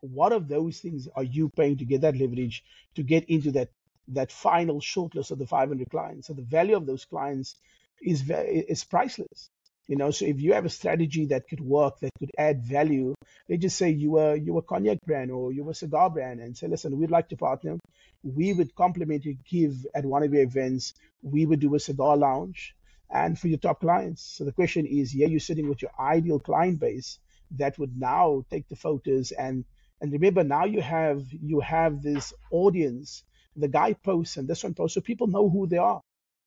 [0.00, 3.68] what of those things are you paying to get that leverage to get into that
[4.08, 6.26] that final shortlist of the 500 clients?
[6.26, 7.56] So the value of those clients
[8.02, 9.50] is is priceless.
[9.86, 13.14] You know, so if you have a strategy that could work, that could add value,
[13.48, 16.56] they just say you were you were cognac brand or you were cigar brand and
[16.56, 17.78] say, listen, we'd like to partner.
[18.22, 20.94] We would complimentary give at one of your events.
[21.22, 22.74] We would do a cigar lounge
[23.10, 24.22] and for your top clients.
[24.22, 27.18] So the question is, yeah, you're sitting with your ideal client base
[27.52, 29.64] that would now take the photos and
[30.00, 33.22] and remember now you have you have this audience.
[33.56, 36.00] The guy posts and this one posts, so people know who they are,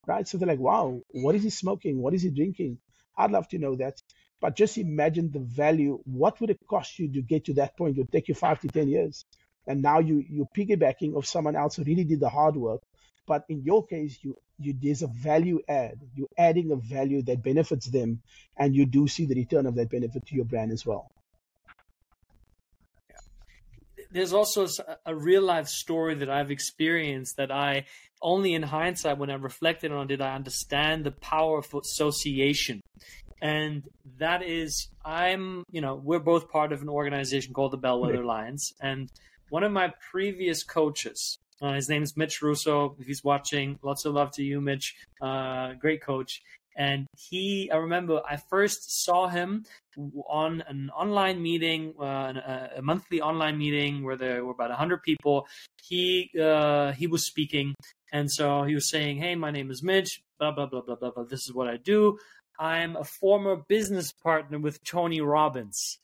[0.06, 0.26] right?
[0.26, 2.00] So they're like, wow, what is he smoking?
[2.00, 2.78] What is he drinking?
[3.16, 4.02] I'd love to know that.
[4.40, 6.00] But just imagine the value.
[6.04, 7.96] What would it cost you to get to that point?
[7.96, 9.24] It would take you five to 10 years.
[9.66, 12.82] And now you, you're piggybacking of someone else who really did the hard work.
[13.26, 15.98] But in your case, you, you there's a value add.
[16.14, 18.20] You're adding a value that benefits them,
[18.56, 21.10] and you do see the return of that benefit to your brand as well.
[24.14, 24.66] There's also
[25.04, 27.86] a real life story that I've experienced that I
[28.22, 32.80] only in hindsight, when I reflected on it, did I understand the power of association.
[33.42, 33.82] And
[34.18, 38.24] that is, I'm, you know, we're both part of an organization called the Bellwether.
[38.24, 38.72] Lions.
[38.80, 39.10] And
[39.50, 42.96] one of my previous coaches, uh, his name is Mitch Russo.
[42.98, 44.94] If he's watching, lots of love to you, Mitch.
[45.20, 46.40] Uh, great coach.
[46.76, 49.64] And he, I remember I first saw him
[50.28, 55.46] on an online meeting, uh, a monthly online meeting where there were about 100 people.
[55.82, 57.74] He, uh, he was speaking.
[58.12, 61.10] And so he was saying, Hey, my name is Mitch, blah, blah, blah, blah, blah,
[61.10, 61.24] blah.
[61.24, 62.18] This is what I do.
[62.58, 65.98] I'm a former business partner with Tony Robbins.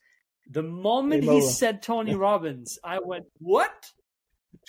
[0.49, 3.71] The moment hey, he said Tony Robbins, I went, What?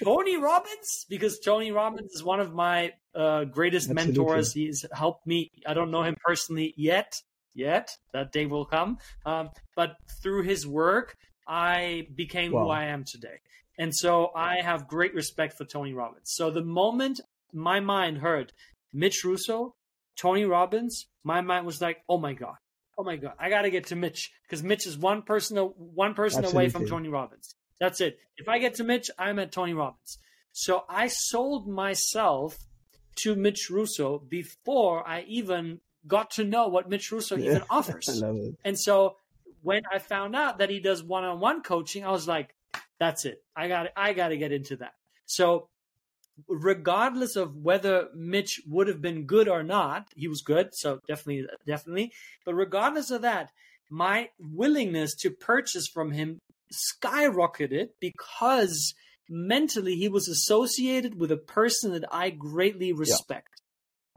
[0.03, 1.07] Tony Robbins?
[1.09, 4.15] Because Tony Robbins is one of my uh, greatest Absolutely.
[4.15, 4.53] mentors.
[4.53, 5.51] He's helped me.
[5.67, 7.15] I don't know him personally yet,
[7.55, 7.97] yet.
[8.13, 8.99] That day will come.
[9.27, 12.65] Um, but through his work, I became wow.
[12.65, 13.39] who I am today.
[13.79, 16.31] And so I have great respect for Tony Robbins.
[16.35, 17.21] So the moment
[17.53, 18.53] my mind heard
[18.93, 19.75] Mitch Russo,
[20.17, 22.57] Tony Robbins, my mind was like, oh my God.
[22.99, 26.13] Oh my God, I got to get to Mitch because Mitch is one person, one
[26.13, 26.65] person Absolutely.
[26.65, 27.55] away from Tony Robbins.
[27.81, 28.19] That's it.
[28.37, 30.19] If I get to Mitch, I'm at Tony Robbins.
[30.53, 32.59] So I sold myself
[33.17, 37.51] to Mitch Russo before I even got to know what Mitch Russo yeah.
[37.51, 38.23] even offers.
[38.65, 39.17] And so
[39.63, 42.55] when I found out that he does one-on-one coaching, I was like,
[42.99, 43.43] that's it.
[43.57, 44.95] I got I got to get into that.
[45.27, 45.69] So
[46.49, 51.47] regardless of whether Mitch would have been good or not, he was good, so definitely
[51.67, 52.13] definitely.
[52.45, 53.51] But regardless of that,
[53.91, 56.39] my willingness to purchase from him
[56.73, 58.95] skyrocketed because
[59.29, 63.49] mentally he was associated with a person that I greatly respect.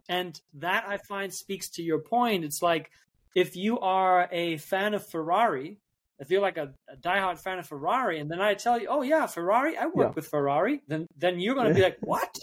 [0.10, 0.18] Yeah.
[0.18, 2.44] And that I find speaks to your point.
[2.44, 2.92] It's like
[3.36, 5.80] if you are a fan of Ferrari,
[6.20, 9.02] if you're like a, a diehard fan of Ferrari, and then I tell you, oh
[9.02, 10.14] yeah, Ferrari, I work yeah.
[10.16, 12.38] with Ferrari, then then you're going to be like, what?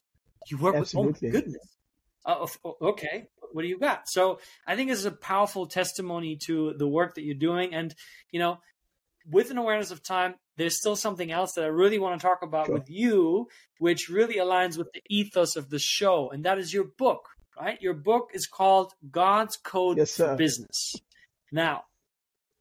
[0.48, 1.12] You work Absolutely.
[1.12, 1.22] with?
[1.22, 1.76] Oh my goodness.
[2.24, 2.46] Uh,
[2.82, 4.08] okay, what do you got?
[4.08, 7.94] So I think this is a powerful testimony to the work that you're doing, and
[8.30, 8.58] you know,
[9.30, 12.42] with an awareness of time, there's still something else that I really want to talk
[12.42, 12.74] about sure.
[12.74, 16.84] with you, which really aligns with the ethos of the show, and that is your
[16.98, 17.28] book.
[17.60, 20.94] Right, your book is called God's Code yes, for Business.
[21.52, 21.84] Now,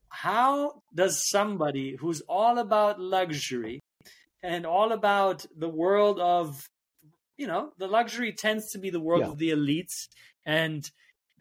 [0.10, 3.80] how does somebody who's all about luxury
[4.44, 6.68] and all about the world of
[7.38, 9.28] you know the luxury tends to be the world yeah.
[9.28, 10.08] of the elites
[10.46, 10.90] and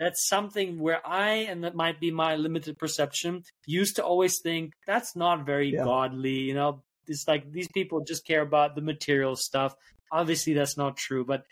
[0.01, 4.73] that's something where i and that might be my limited perception used to always think
[4.87, 5.85] that's not very yeah.
[5.85, 9.77] godly you know it's like these people just care about the material stuff
[10.11, 11.45] obviously that's not true but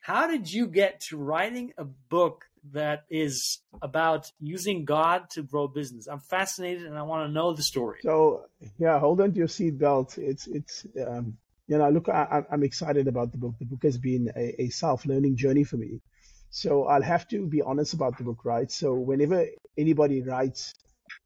[0.00, 5.68] how did you get to writing a book that is about using God to grow
[5.68, 6.06] business.
[6.06, 8.00] I'm fascinated and I want to know the story.
[8.02, 8.46] So
[8.78, 10.18] yeah, hold on to your seatbelt.
[10.18, 11.36] It's it's um,
[11.68, 13.54] you know look, I, am excited about the book.
[13.58, 16.00] The book has been a, a self-learning journey for me.
[16.50, 18.70] So I'll have to be honest about the book, right?
[18.70, 20.74] So whenever anybody writes,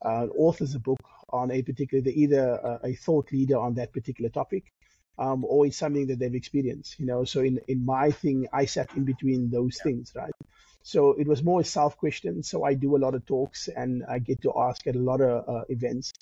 [0.04, 3.92] uh, authors a book on a particular, they're either a, a thought leader on that
[3.92, 4.64] particular topic,
[5.18, 7.24] um, or it's something that they've experienced, you know.
[7.24, 9.84] So in, in my thing, I sat in between those yeah.
[9.84, 10.32] things, right?
[10.82, 12.42] So it was more a self question.
[12.42, 15.20] So I do a lot of talks and I get to ask at a lot
[15.20, 16.12] of uh, events.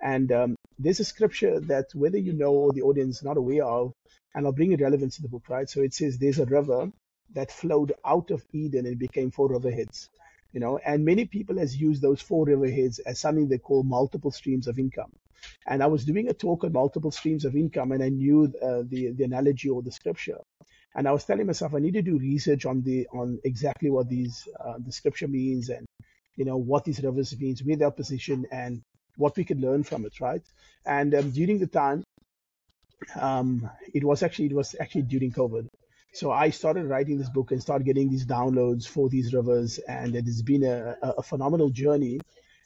[0.00, 3.64] And um, there's a scripture that whether you know or the audience is not aware
[3.64, 3.92] of,
[4.34, 5.68] and I'll bring it relevance to the book, right?
[5.68, 6.90] So it says there's a river
[7.34, 10.08] that flowed out of Eden and became four riverheads,
[10.52, 14.30] you know, and many people has used those four riverheads as something they call multiple
[14.30, 15.10] streams of income.
[15.66, 18.82] And I was doing a talk on multiple streams of income, and I knew uh,
[18.88, 20.38] the the analogy or the scripture.
[20.94, 24.08] And I was telling myself I need to do research on the on exactly what
[24.08, 25.86] these uh, the scripture means and
[26.36, 28.82] you know what these rivers means, where they're positioned, and
[29.16, 30.42] what we could learn from it, right?
[30.86, 32.02] And um, during the time,
[33.20, 35.66] um, it was actually it was actually during COVID.
[36.12, 40.16] So I started writing this book and started getting these downloads for these rivers, and
[40.16, 42.20] it has been a, a, phenomenal journey.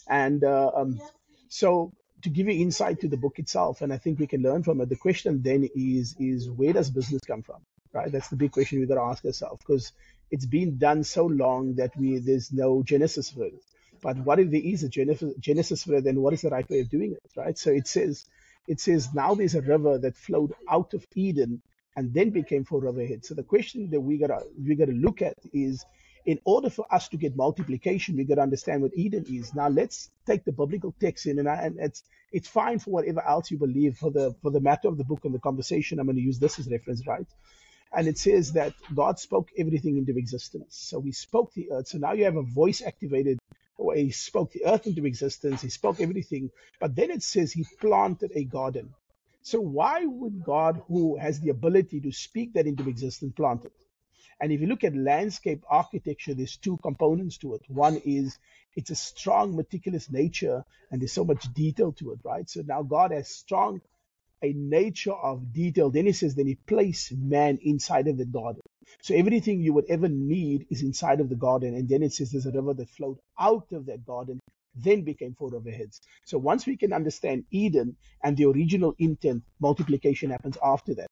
[0.07, 1.01] And uh, um,
[1.49, 4.63] so to give you insight to the book itself, and I think we can learn
[4.63, 4.89] from it.
[4.89, 7.61] The question then is is where does business come from?
[7.93, 8.13] Right?
[8.13, 9.93] That's the big question we got to ask ourselves because
[10.31, 13.65] it's been done so long that we there's no genesis for it.
[14.01, 16.05] But what if there is a genesis for it?
[16.05, 17.31] Then what is the right way of doing it?
[17.37, 17.59] Right?
[17.59, 18.27] So it says
[18.69, 21.63] it says now there's a river that flowed out of Eden
[21.97, 23.27] and then became four riverheads.
[23.27, 25.85] So the question that we gotta we gotta look at is
[26.27, 29.55] in order for us to get multiplication, we got to understand what Eden is.
[29.55, 33.27] Now let's take the biblical text in, and, I, and it's it's fine for whatever
[33.27, 33.97] else you believe.
[33.97, 36.39] For the for the matter of the book and the conversation, I'm going to use
[36.39, 37.27] this as reference, right?
[37.93, 40.77] And it says that God spoke everything into existence.
[40.77, 41.89] So He spoke the earth.
[41.89, 43.39] So now you have a voice activated.
[43.95, 45.63] He spoke the earth into existence.
[45.63, 46.51] He spoke everything.
[46.79, 48.95] But then it says He planted a garden.
[49.43, 53.73] So why would God, who has the ability to speak that into existence, plant it?
[54.41, 57.63] And if you look at landscape architecture, there's two components to it.
[57.69, 58.39] One is
[58.75, 62.49] it's a strong, meticulous nature, and there's so much detail to it, right?
[62.49, 63.81] So now God has strong
[64.43, 65.91] a nature of detail.
[65.91, 68.63] Then he says, then he placed man inside of the garden.
[69.03, 71.75] So everything you would ever need is inside of the garden.
[71.75, 74.41] And then it says there's a river that flowed out of that garden,
[74.75, 76.01] then became four riverheads.
[76.25, 81.09] So once we can understand Eden and the original intent, multiplication happens after that.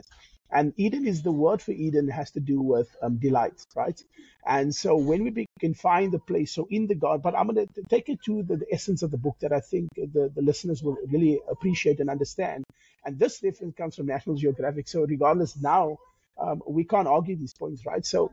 [0.51, 4.01] And Eden is the word for Eden has to do with um, delight, right?
[4.47, 7.67] And so when we can find the place, so in the God, but I'm going
[7.67, 10.41] to take it to the, the, essence of the book that I think the, the
[10.41, 12.65] listeners will really appreciate and understand.
[13.05, 14.89] And this reference comes from National Geographic.
[14.89, 15.99] So regardless now,
[16.39, 18.05] um, we can't argue these points, right?
[18.05, 18.33] So,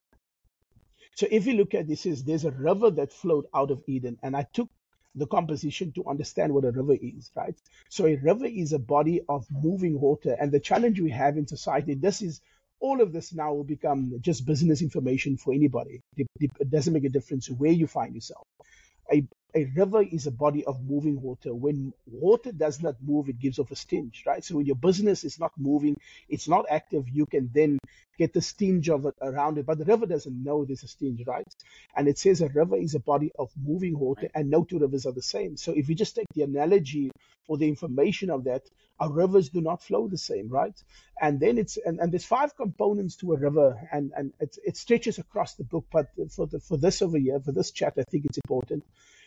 [1.16, 4.18] so if you look at this, is there's a river that flowed out of Eden,
[4.22, 4.70] and I took
[5.16, 7.56] the composition to understand what a river is, right?
[7.90, 10.36] So a river is a body of moving water.
[10.40, 12.42] And the challenge we have in society, this is
[12.80, 16.02] all of this now will become just business information for anybody.
[16.18, 18.46] It, it doesn't make a difference where you find yourself.
[19.12, 19.24] A,
[19.56, 21.54] a river is a body of moving water.
[21.56, 24.44] When water does not move, it gives off a stench, right?
[24.44, 25.96] So when your business is not moving,
[26.28, 27.80] it's not active, you can then
[28.18, 29.66] get the stench of it around it.
[29.66, 31.48] But the river doesn't know there's a stench, right?
[31.96, 35.06] And it says a river is a body of moving water, and no two rivers
[35.06, 35.56] are the same.
[35.58, 37.12] So if you just take the analogy
[37.48, 38.64] or the information of that,
[39.00, 40.76] our rivers do not flow the same, right?
[41.22, 44.78] And then it's and, and there's five components to a river, and and it, it
[44.78, 45.86] stretches across the book.
[45.92, 48.84] But for the, for this over here, for this chat, I think it's important.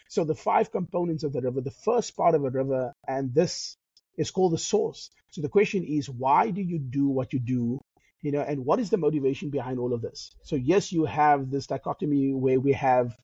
[0.09, 3.77] So the five components of the river, the first part of a river, and this
[4.17, 5.11] is called the source.
[5.31, 7.81] So the question is, why do you do what you do?
[8.23, 10.35] You know, and what is the motivation behind all of this?
[10.43, 13.15] So yes, you have this dichotomy where we have,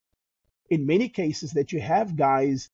[0.69, 2.69] in many cases, that you have guys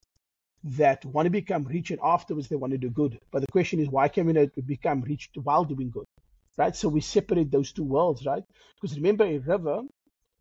[0.65, 3.19] that want to become rich and afterwards they want to do good.
[3.31, 6.05] But the question is, why can we not become rich while doing good?
[6.59, 6.75] Right?
[6.77, 8.43] So we separate those two worlds, right?
[8.81, 9.83] Because remember, a river,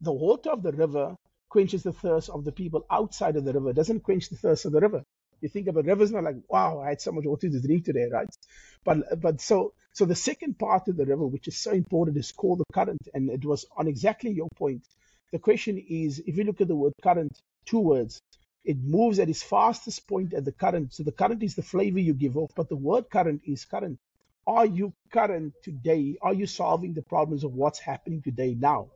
[0.01, 1.15] the water of the river
[1.49, 3.73] quenches the thirst of the people outside of the river.
[3.73, 5.03] Doesn't quench the thirst of the river.
[5.41, 8.07] You think about rivers, not like, wow, I had so much water to drink today,
[8.11, 8.29] right?
[8.83, 12.31] But but so so the second part of the river, which is so important, is
[12.31, 14.83] called the current, and it was on exactly your point.
[15.31, 18.19] The question is, if you look at the word current, two words,
[18.65, 20.93] it moves at its fastest point at the current.
[20.93, 23.97] So the current is the flavor you give off, but the word current is current.
[24.45, 26.17] Are you current today?
[26.21, 28.89] Are you solving the problems of what's happening today now?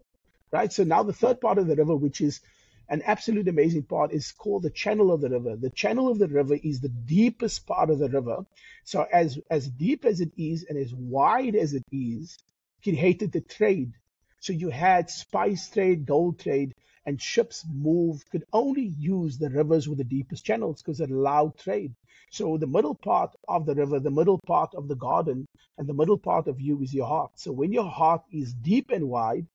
[0.54, 0.72] Right?
[0.72, 2.40] So now the third part of the river, which is
[2.88, 5.56] an absolute amazing part, is called the channel of the river.
[5.56, 8.46] The channel of the river is the deepest part of the river.
[8.86, 12.38] So as as deep as it is and as wide as it is,
[12.86, 13.94] it hated the trade.
[14.40, 16.74] So you had spice trade, gold trade,
[17.06, 21.58] and ships moved could only use the rivers with the deepest channels because it allowed
[21.58, 21.94] trade.
[22.30, 25.46] So the middle part of the river, the middle part of the garden,
[25.78, 27.32] and the middle part of you is your heart.
[27.36, 29.48] So when your heart is deep and wide,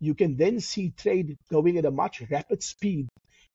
[0.00, 3.08] you can then see trade going at a much rapid speed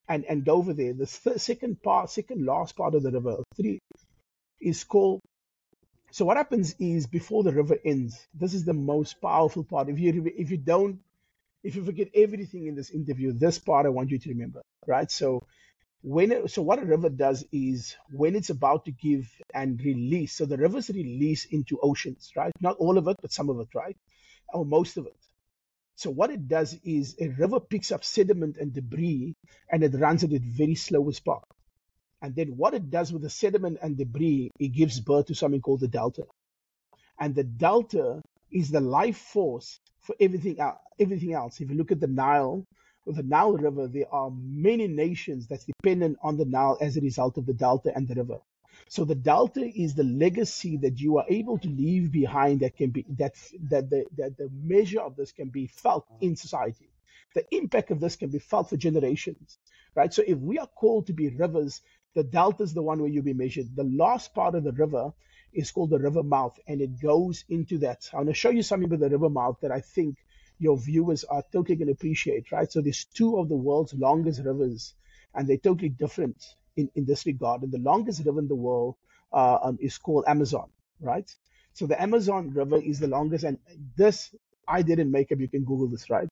[0.08, 0.92] and, and over there.
[0.92, 3.78] The th- second part, second last part of the river, three,
[4.60, 5.20] is called.
[6.10, 9.88] So what happens is before the river ends, this is the most powerful part.
[9.88, 11.00] If you if you don't,
[11.64, 15.10] if you forget everything in this interview, this part I want you to remember, right?
[15.10, 15.42] So
[16.02, 20.34] when it, so what a river does is when it's about to give and release.
[20.34, 22.52] So the rivers release into oceans, right?
[22.60, 23.96] Not all of it, but some of it, right?
[24.52, 25.16] Or most of it.
[26.02, 29.36] So what it does is a river picks up sediment and debris
[29.70, 31.44] and it runs at a very slow spark.
[32.20, 35.60] And then what it does with the sediment and debris, it gives birth to something
[35.60, 36.24] called the delta.
[37.20, 40.80] And the delta is the life force for everything else.
[40.98, 41.60] Everything else.
[41.60, 42.64] If you look at the Nile,
[43.06, 47.38] the Nile River, there are many nations that's dependent on the Nile as a result
[47.38, 48.38] of the delta and the river.
[48.88, 52.90] So the delta is the legacy that you are able to leave behind that can
[52.90, 53.34] be that
[53.70, 56.90] that the that the measure of this can be felt in society.
[57.34, 59.58] The impact of this can be felt for generations,
[59.94, 60.12] right?
[60.12, 61.80] So if we are called to be rivers,
[62.14, 63.74] the delta is the one where you'll be measured.
[63.74, 65.12] The last part of the river
[65.52, 68.08] is called the river mouth, and it goes into that.
[68.12, 70.18] I'm going to show you something with the river mouth that I think
[70.58, 72.70] your viewers are totally going to appreciate, right?
[72.70, 74.94] So there's two of the world's longest rivers,
[75.34, 76.44] and they're totally different
[76.76, 77.62] in, in this regard.
[77.62, 78.96] And the longest river in the world
[79.32, 80.68] uh, um, is called Amazon,
[81.00, 81.28] right?
[81.74, 83.58] So the Amazon River is the longest, and
[83.96, 84.34] this
[84.68, 85.40] I didn't make up.
[85.40, 86.28] You can Google this, right?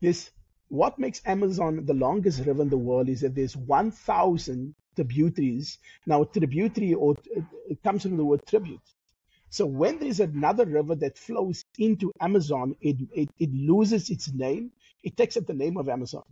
[0.00, 0.30] This
[0.68, 5.78] what makes Amazon the longest river in the world is that there's 1,000 tributaries.
[6.06, 7.16] Now, tributary or
[7.68, 8.80] it comes from the word tribute.
[9.48, 14.70] So when there's another river that flows into Amazon, it, it, it loses its name.
[15.02, 16.22] It takes up the name of Amazon.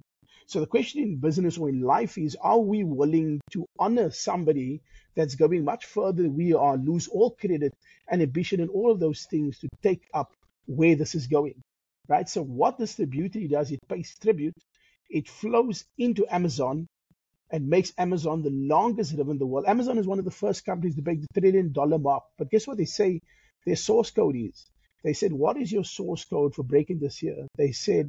[0.48, 4.80] So the question in business or in life is, are we willing to honor somebody
[5.14, 7.74] that's going much further we are, lose all credit
[8.10, 10.32] and ambition and all of those things to take up
[10.64, 11.60] where this is going,
[12.08, 12.26] right?
[12.30, 14.56] So what this tributary does, it pays tribute,
[15.10, 16.86] it flows into Amazon
[17.50, 19.66] and makes Amazon the longest river in the world.
[19.66, 22.22] Amazon is one of the first companies to break the trillion dollar mark.
[22.38, 23.20] But guess what they say
[23.66, 24.64] their source code is?
[25.04, 27.46] They said, what is your source code for breaking this year?
[27.58, 28.08] They said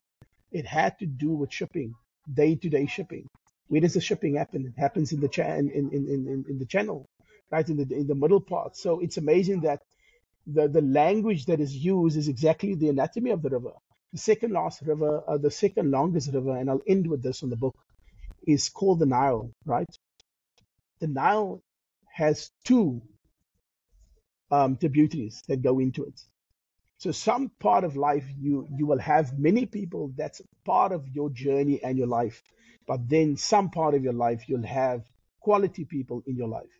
[0.53, 1.95] it had to do with shipping
[2.33, 3.27] day-to-day shipping.
[3.67, 4.65] Where does the shipping happen?
[4.65, 7.05] It happens in the cha- in, in, in, in the channel,
[7.51, 8.75] right in the in the middle part.
[8.75, 9.81] So it's amazing that
[10.47, 13.71] the the language that is used is exactly the anatomy of the river.
[14.13, 17.49] The second last river, uh, the second longest river, and I'll end with this on
[17.49, 17.75] the book,
[18.47, 19.89] is called the Nile, right?
[20.99, 21.61] The Nile
[22.11, 23.01] has two
[24.51, 26.19] um, tributaries that go into it.
[26.99, 31.29] So some part of life you you will have many people that's part of your
[31.29, 32.43] journey and your life,
[32.87, 35.03] but then some part of your life you'll have
[35.39, 36.75] quality people in your life.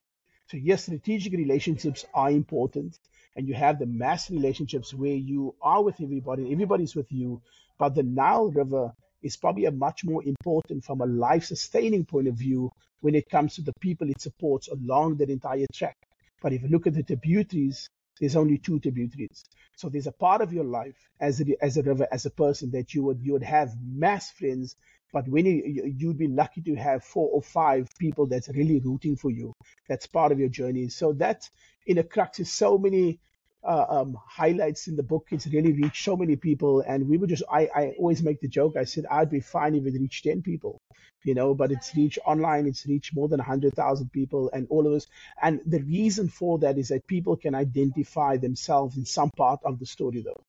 [0.48, 3.00] So yes, strategic relationships are important,
[3.38, 7.42] and you have the mass relationships where you are with everybody, everybody's with you.
[7.78, 8.92] But the Nile River
[9.22, 13.30] is probably a much more important from a life sustaining point of view when it
[13.30, 15.96] comes to the people it supports along that entire track.
[16.42, 17.88] But if you look at the tributaries,
[18.20, 19.44] there's only two tributaries.
[19.76, 22.72] So there's a part of your life as a, as a river, as a person
[22.72, 24.76] that you would you would have mass friends,
[25.12, 29.16] but when you, you'd be lucky to have four or five people that's really rooting
[29.16, 29.54] for you.
[29.88, 30.90] That's part of your journey.
[30.90, 31.50] So that
[31.86, 33.20] in a crux is so many
[33.64, 35.28] uh, um, highlights in the book.
[35.32, 37.44] It's really reached so many people, and we were just.
[37.52, 38.76] I, I always make the joke.
[38.78, 40.80] I said I'd be fine if it reached ten people,
[41.24, 41.54] you know.
[41.54, 42.68] But it's reached online.
[42.68, 45.08] It's reached more than hundred thousand people, and all of us.
[45.42, 49.80] And the reason for that is that people can identify themselves in some part of
[49.80, 50.44] the story, though.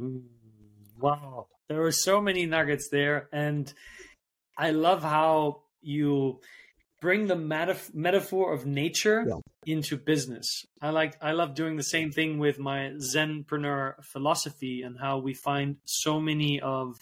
[0.00, 0.22] Mm,
[0.98, 3.72] wow, there were so many nuggets there, and
[4.56, 6.40] I love how you
[7.04, 7.36] bring the
[7.92, 9.36] metaphor of nature yeah.
[9.66, 10.64] into business.
[10.80, 15.34] I like I love doing the same thing with my Zenpreneur philosophy and how we
[15.34, 16.96] find so many of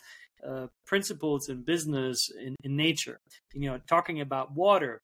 [0.45, 3.21] uh, principles in business in, in nature.
[3.55, 5.03] You know, talking about water,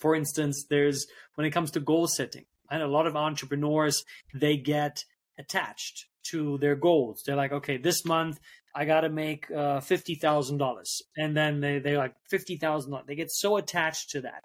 [0.00, 1.06] for instance, there's
[1.36, 4.02] when it comes to goal setting, and a lot of entrepreneurs
[4.34, 5.04] they get
[5.38, 7.22] attached to their goals.
[7.24, 8.40] They're like, okay, this month
[8.74, 12.90] I got to make uh, fifty thousand dollars, and then they they like fifty thousand
[12.92, 13.06] dollars.
[13.06, 14.44] They get so attached to that,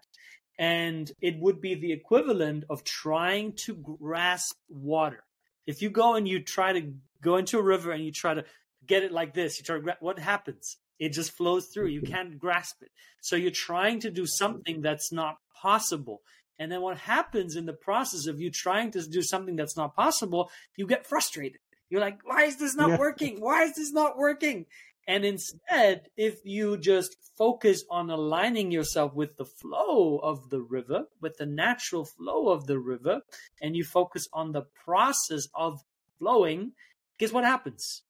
[0.58, 5.24] and it would be the equivalent of trying to grasp water.
[5.66, 8.46] If you go and you try to go into a river and you try to
[8.86, 10.78] get it like this, you try to what happens?
[11.00, 11.88] It just flows through.
[11.88, 12.92] You can't grasp it.
[13.22, 16.22] So you're trying to do something that's not possible.
[16.60, 19.96] And then what happens in the process of you trying to do something that's not
[19.96, 21.60] possible, you get frustrated
[21.94, 22.98] you're like, why is this not yeah.
[22.98, 23.40] working?
[23.40, 24.66] Why is this not working?
[25.08, 31.04] And instead, if you just focus on aligning yourself with the flow of the river,
[31.22, 33.22] with the natural flow of the river,
[33.62, 35.82] and you focus on the process of
[36.18, 36.72] flowing,
[37.20, 38.02] guess what happens?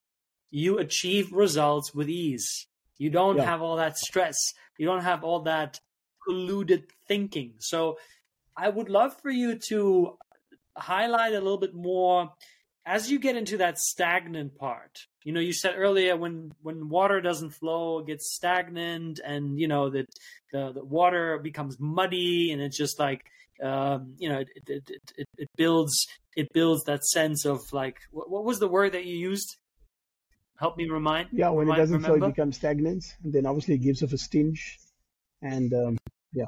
[0.50, 2.68] You achieve results with ease.
[2.98, 3.44] You don't yeah.
[3.44, 4.38] have all that stress.
[4.78, 5.82] You don't have all that
[6.26, 7.56] polluted thinking.
[7.60, 7.98] So
[8.56, 10.18] I would love for you to
[10.78, 12.32] highlight a little bit more
[12.86, 17.22] as you get into that stagnant part, you know, you said earlier when when water
[17.22, 20.08] doesn't flow, it gets stagnant, and you know that
[20.52, 23.24] the, the water becomes muddy, and it's just like
[23.62, 28.30] um, you know, it, it, it, it builds it builds that sense of like what,
[28.30, 29.58] what, was the word that you used?
[30.60, 31.30] Help me remind.
[31.32, 32.18] Yeah, when remind, it doesn't remember?
[32.18, 34.80] flow, it becomes stagnant, and then obviously it gives off a stench,
[35.42, 35.98] and um,
[36.34, 36.46] yeah,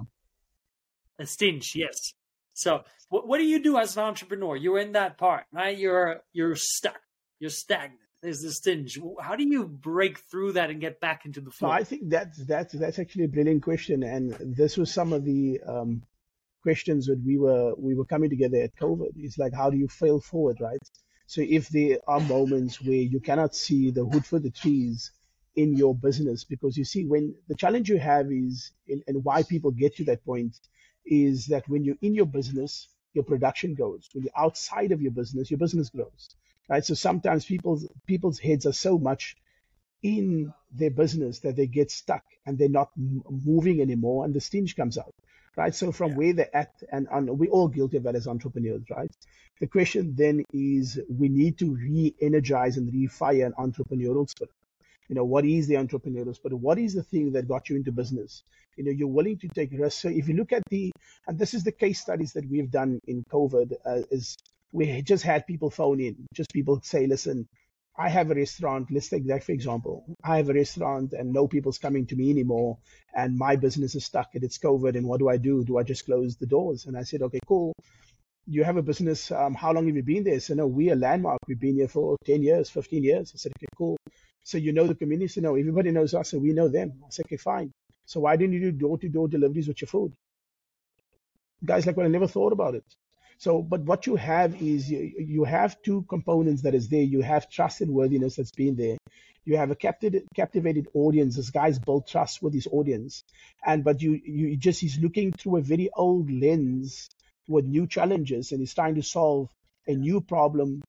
[1.19, 1.73] a stench.
[1.75, 2.13] Yes,
[2.55, 4.55] so what, what do you do as an entrepreneur?
[4.55, 5.77] You're in that part, right?
[5.77, 6.99] You're you're stuck.
[7.39, 7.99] You're stagnant.
[8.21, 8.97] there's the stinge.
[9.21, 11.69] How do you break through that and get back into the flow?
[11.69, 15.59] I think that's that's that's actually a brilliant question, and this was some of the
[15.67, 16.01] um,
[16.63, 19.11] questions that we were we were coming together at COVID.
[19.17, 20.79] It's like how do you fail forward, right?
[21.27, 25.11] So if there are moments where you cannot see the wood for the trees
[25.55, 29.71] in your business, because you see when the challenge you have is and why people
[29.71, 30.55] get to that point
[31.05, 34.09] is that when you're in your business, your production goes.
[34.13, 36.35] When you're outside of your business, your business grows
[36.69, 36.83] right?
[36.85, 39.35] So sometimes people's people's heads are so much
[40.03, 44.75] in their business that they get stuck and they're not moving anymore, and the stinge
[44.75, 45.13] comes out,
[45.55, 45.73] right?
[45.73, 46.17] So from yeah.
[46.17, 49.11] where they're at, and, and we're all guilty of that as entrepreneurs, right?
[49.59, 54.51] The question then is we need to re-energize and refire an entrepreneurial spirit.
[55.07, 57.91] You know, what is the entrepreneurial but What is the thing that got you into
[57.91, 58.43] business?
[58.77, 60.01] You know, you're willing to take risks.
[60.01, 60.91] So if you look at the,
[61.27, 64.35] and this is the case studies that we've done in COVID, uh, is
[64.71, 67.47] we just had people phone in, just people say, listen,
[67.97, 68.91] I have a restaurant.
[68.91, 70.03] Let's take that for example.
[70.23, 72.77] I have a restaurant and no people's coming to me anymore,
[73.15, 74.97] and my business is stuck and it's COVID.
[74.97, 75.63] And what do I do?
[75.63, 76.85] Do I just close the doors?
[76.85, 77.73] And I said, okay, cool.
[78.47, 79.31] You have a business.
[79.31, 80.39] Um, how long have you been there?
[80.39, 81.39] So no, we are landmark.
[81.47, 83.31] We've been here for 10 years, 15 years.
[83.33, 83.97] I said, okay, cool.
[84.45, 85.27] So you know the community?
[85.27, 86.93] So no, everybody knows us, so we know them.
[87.05, 87.73] I said, okay, fine.
[88.05, 90.13] So why didn't you do door-to-door deliveries with your food?
[91.65, 92.85] Guys like, well, I never thought about it.
[93.39, 97.01] So, but what you have is you, you have two components that is there.
[97.01, 98.97] You have trust and worthiness that's been there.
[99.45, 101.35] You have a captive, captivated audience.
[101.35, 103.23] This guy's built trust with his audience,
[103.65, 107.09] and but you you just he's looking through a very old lens
[107.47, 109.49] with new challenges, and he's trying to solve
[109.87, 110.81] a new problem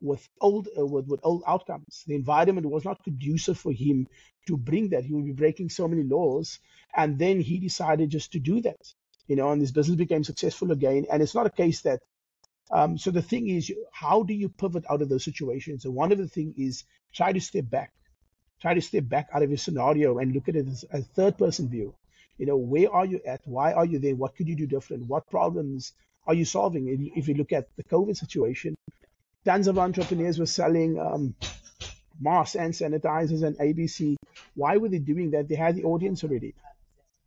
[0.00, 2.04] with old uh, with, with old outcomes.
[2.06, 4.06] The environment was not conducive for him
[4.46, 5.04] to bring that.
[5.04, 6.58] He would be breaking so many laws,
[6.96, 8.94] and then he decided just to do that
[9.30, 11.06] you know, and this business became successful again.
[11.08, 12.00] And it's not a case that.
[12.72, 15.84] Um, so the thing is, how do you pivot out of those situations?
[15.84, 16.84] And one of the things is
[17.14, 17.92] try to step back,
[18.60, 21.38] try to step back out of your scenario and look at it as a third
[21.38, 21.94] person view.
[22.38, 23.40] You know, where are you at?
[23.44, 24.16] Why are you there?
[24.16, 25.06] What could you do different?
[25.06, 25.92] What problems
[26.26, 27.12] are you solving?
[27.14, 28.76] If you look at the COVID situation,
[29.44, 31.34] tons of entrepreneurs were selling um,
[32.20, 34.16] masks and sanitizers and ABC.
[34.54, 35.48] Why were they doing that?
[35.48, 36.54] They had the audience already.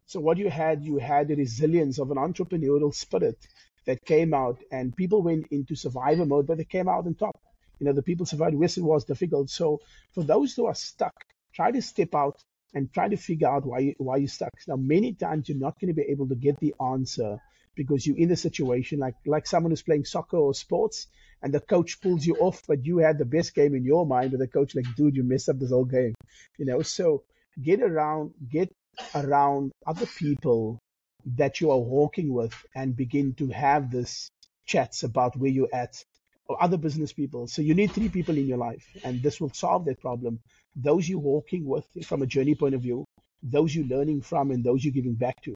[0.06, 3.38] So what you had, you had the resilience of an entrepreneurial spirit
[3.86, 7.40] that came out, and people went into survivor mode, but they came out on top.
[7.80, 8.56] You know, the people survived.
[8.60, 9.50] Yes, it was difficult.
[9.50, 9.80] So
[10.14, 11.14] for those who are stuck,
[11.54, 12.40] try to step out
[12.74, 14.52] and try to figure out why you, why you're stuck.
[14.68, 17.40] Now, many times you're not going to be able to get the answer
[17.76, 21.08] because you're in a situation like like someone who's playing soccer or sports,
[21.42, 24.32] and the coach pulls you off, but you had the best game in your mind,
[24.32, 26.14] but the coach like, dude, you messed up this whole game.
[26.58, 27.24] You know, so
[27.62, 28.74] get around, get
[29.14, 30.80] around other people
[31.38, 34.30] that you are walking with and begin to have this
[34.66, 36.04] chats about where you're at
[36.48, 37.48] or other business people.
[37.48, 40.40] So you need three people in your life and this will solve that problem.
[40.76, 43.06] Those you're walking with from a journey point of view,
[43.42, 45.54] those you're learning from and those you're giving back to.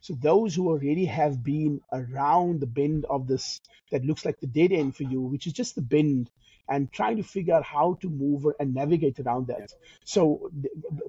[0.00, 4.46] So those who already have been around the bend of this that looks like the
[4.46, 6.30] dead end for you, which is just the bend
[6.68, 9.72] and trying to figure out how to move and navigate around that.
[10.04, 10.50] So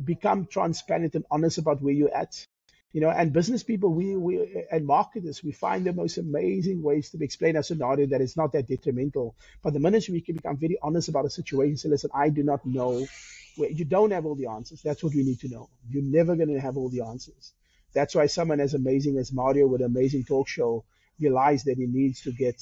[0.04, 2.46] become transparent and honest about where you're at.
[2.94, 7.10] You know, and business people, we, we and marketers, we find the most amazing ways
[7.12, 9.36] to explain a scenario that is not that detrimental.
[9.64, 12.44] But the minute we can become very honest about a situation, say, listen, I do
[12.44, 13.08] not know.
[13.56, 14.82] You don't have all the answers.
[14.82, 15.70] That's what we need to know.
[15.90, 17.54] You're never going to have all the answers.
[17.94, 20.86] That's why someone as amazing as Mario with an amazing talk show
[21.20, 22.62] realized that he needs to get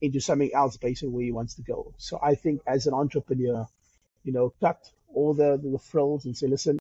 [0.00, 1.92] into something else based on where he wants to go.
[1.98, 3.66] So I think as an entrepreneur,
[4.24, 6.78] you know, cut all the, the frills and say, listen,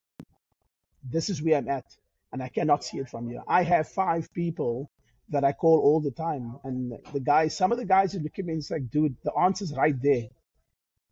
[1.04, 1.86] this is where I'm at
[2.32, 3.42] and I cannot see it from here.
[3.48, 4.90] I have five people
[5.30, 6.58] that I call all the time.
[6.64, 9.16] And the guys, some of the guys who look at me and it's like, dude,
[9.24, 10.28] the answer's right there.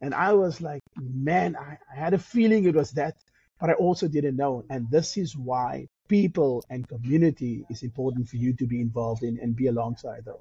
[0.01, 3.15] And I was like, man, I, I had a feeling it was that,
[3.59, 4.65] but I also didn't know.
[4.69, 9.39] And this is why people and community is important for you to be involved in
[9.41, 10.35] and be alongside them.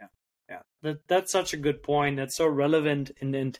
[0.00, 0.06] Yeah,
[0.48, 2.16] yeah, that that's such a good point.
[2.16, 3.58] That's so relevant, and and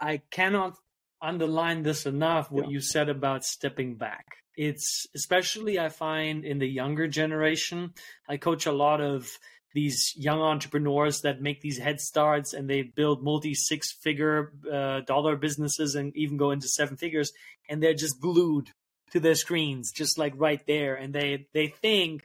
[0.00, 0.76] I cannot
[1.22, 2.50] underline this enough.
[2.50, 2.72] What yeah.
[2.72, 4.26] you said about stepping back.
[4.56, 7.94] It's especially I find in the younger generation.
[8.28, 9.30] I coach a lot of
[9.72, 15.00] these young entrepreneurs that make these head starts and they build multi six figure uh,
[15.00, 17.32] dollar businesses and even go into seven figures
[17.68, 18.70] and they're just glued
[19.12, 22.24] to their screens just like right there and they they think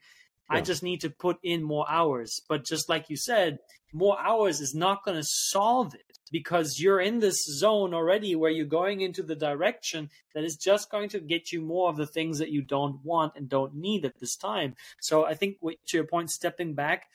[0.50, 0.58] yeah.
[0.58, 2.42] I just need to put in more hours.
[2.48, 3.60] But just like you said,
[3.94, 8.52] more hours is not going to solve it because you're in this zone already where
[8.52, 12.06] you're going into the direction that is just going to get you more of the
[12.06, 14.76] things that you don't want and don't need at this time.
[15.00, 17.08] So I think to your point, stepping back,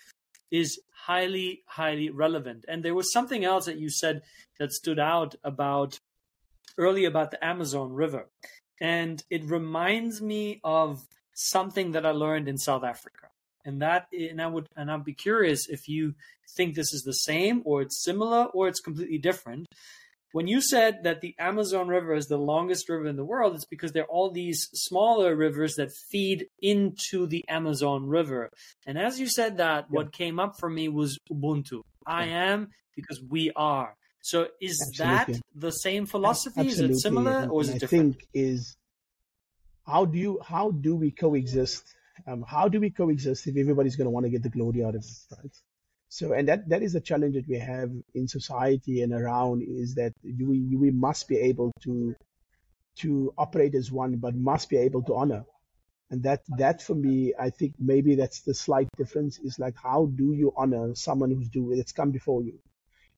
[0.51, 2.65] is highly, highly relevant.
[2.69, 4.23] And there was something else that you said
[4.59, 6.01] that stood out about
[6.79, 8.29] early about the Amazon River.
[8.81, 13.29] And it reminds me of something that I learned in South Africa.
[13.65, 16.15] And that and I would and I'd be curious if you
[16.57, 19.67] think this is the same or it's similar or it's completely different.
[20.33, 23.65] When you said that the Amazon River is the longest river in the world, it's
[23.65, 28.51] because there are all these smaller rivers that feed into the Amazon River.
[28.87, 29.97] And as you said that, yeah.
[29.97, 31.83] what came up for me was Ubuntu.
[32.07, 33.97] I am because we are.
[34.23, 35.35] So is Absolutely.
[35.35, 36.61] that the same philosophy?
[36.61, 36.95] Absolutely.
[36.95, 38.17] Is it similar or is it different?
[38.17, 38.77] I think is
[39.87, 41.95] how do you how do we coexist?
[42.27, 44.95] Um, how do we coexist if everybody's going to want to get the glory out
[44.95, 45.57] of it, right?
[46.13, 49.95] So, and that, that is the challenge that we have in society and around is
[49.95, 52.17] that we, we must be able to,
[52.97, 55.45] to operate as one, but must be able to honor.
[56.11, 60.07] And that, that for me, I think maybe that's the slight difference is like, how
[60.07, 62.59] do you honor someone who's doing, that's come before you?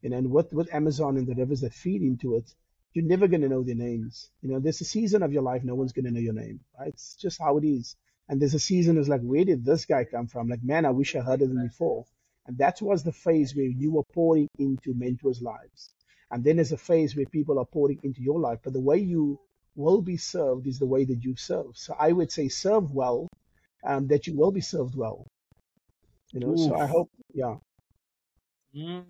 [0.03, 2.53] And then with, with Amazon and the rivers that feed into it,
[2.93, 4.29] you're never going to know their names.
[4.43, 6.61] You know, there's a season of your life, no one's going to know your name,
[6.79, 6.89] right?
[6.89, 7.97] It's just how it is.
[8.29, 10.49] And there's a season is like, where did this guy come from?
[10.49, 12.05] Like, man, I wish I heard of him before.
[12.47, 15.91] And that was the phase where you were pouring into mentors' lives.
[16.31, 18.59] And then there's a phase where people are pouring into your life.
[18.65, 19.39] But the way you
[19.77, 21.77] will be served is the way that you serve.
[21.77, 23.29] So I would say serve well,
[23.85, 25.27] um, that you will be served well.
[26.33, 26.59] You know, Oof.
[26.59, 27.57] so I hope, yeah.
[28.75, 29.05] Mm.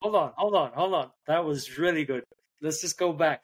[0.00, 1.10] hold on, hold on, hold on.
[1.26, 2.24] That was really good.
[2.60, 3.42] Let's just go back.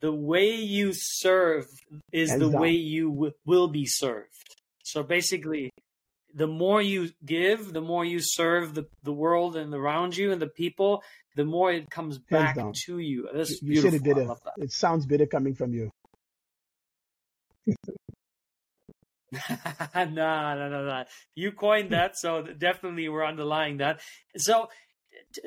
[0.00, 1.66] The way you serve
[2.12, 4.28] is the way you w- will be served.
[4.84, 5.70] So basically,
[6.34, 10.42] the more you give, the more you serve the, the world and around you and
[10.42, 11.02] the people,
[11.36, 13.28] the more it comes back to you.
[13.32, 13.92] This is beautiful.
[13.92, 14.64] You said it.
[14.64, 15.90] It sounds bitter coming from you.
[19.94, 21.04] no, no, no, no.
[21.34, 24.00] You coined that, so definitely we're underlying that.
[24.36, 24.68] So,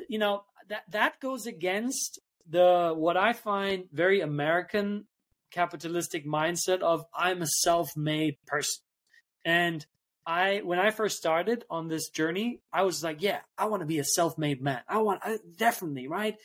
[0.08, 2.18] you know, that that goes against
[2.48, 5.06] the what I find very American
[5.50, 8.82] capitalistic mindset of I'm a self-made person.
[9.44, 9.86] And
[10.28, 13.86] I when I first started on this journey, I was like, yeah, I want to
[13.86, 14.82] be a self-made man.
[14.86, 16.36] I want I, definitely, right?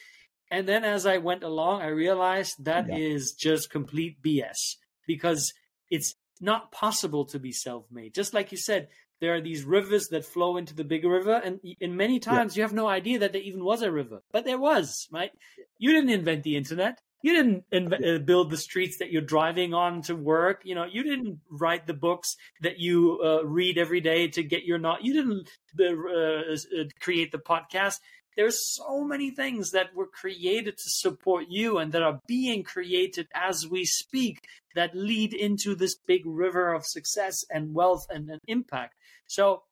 [0.49, 2.95] And then as I went along, I realized that yeah.
[2.95, 5.53] is just complete BS because
[5.89, 8.13] it's not possible to be self-made.
[8.13, 8.87] Just like you said,
[9.19, 12.61] there are these rivers that flow into the big river, and in many times yeah.
[12.61, 15.31] you have no idea that there even was a river, but there was, right?
[15.77, 17.01] You didn't invent the internet.
[17.23, 20.61] You didn't inv- uh, build the streets that you're driving on to work.
[20.65, 24.65] You know, you didn't write the books that you uh, read every day to get
[24.65, 25.05] your not.
[25.05, 25.49] You didn't
[25.79, 28.01] uh, uh, create the podcast.
[28.35, 33.27] There's so many things that were created to support you and that are being created
[33.33, 34.39] as we speak
[34.75, 38.95] that lead into this big river of success and wealth and, and impact.
[39.27, 39.63] So,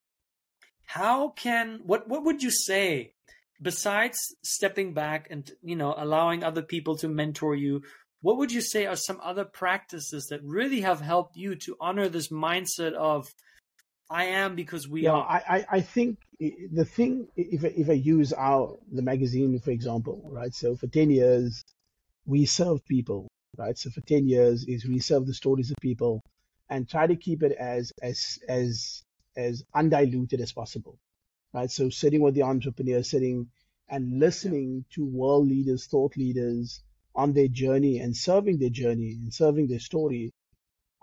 [0.86, 3.14] how can what what would you say
[3.62, 7.82] besides stepping back and you know allowing other people to mentor you
[8.22, 12.10] what would you say are some other practices that really have helped you to honor
[12.10, 13.28] this mindset of
[14.10, 17.94] i am because we yeah, are I, I think eh, the thing if, if i
[17.94, 20.54] use our the magazine for example right?
[20.54, 21.64] So for 10 years
[22.26, 23.78] we served people right?
[23.78, 26.22] So for 10 years is we serve the stories of people
[26.70, 29.04] and try to keep it as as as
[29.38, 30.98] as undiluted as possible
[31.54, 31.70] right?
[31.70, 33.48] So sitting with the entrepreneurs, sitting
[33.90, 36.82] and listening to world leaders, thought leaders
[37.14, 40.32] on their journey and serving their journey and serving their story.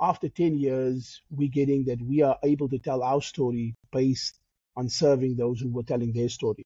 [0.01, 4.39] After 10 years, we're getting that we are able to tell our story based
[4.77, 6.65] on serving those who were telling their story.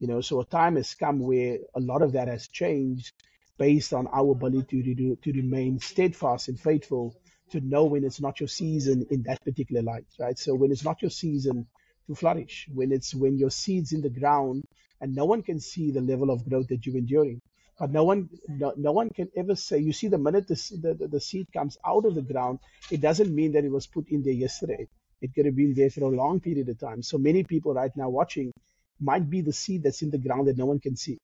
[0.00, 3.12] You know, so a time has come where a lot of that has changed
[3.58, 7.14] based on our ability to, do, to remain steadfast and faithful
[7.50, 10.38] to know when it's not your season in that particular light, right?
[10.38, 11.66] So when it's not your season
[12.06, 14.64] to flourish, when it's when your seed's in the ground
[15.00, 17.40] and no one can see the level of growth that you're enduring.
[17.78, 19.78] But no one, no, no one can ever say.
[19.78, 23.34] You see, the minute the, the the seed comes out of the ground, it doesn't
[23.34, 24.86] mean that it was put in there yesterday.
[25.20, 27.02] It could have been there for a long period of time.
[27.02, 28.52] So many people right now watching
[29.00, 31.18] might be the seed that's in the ground that no one can see.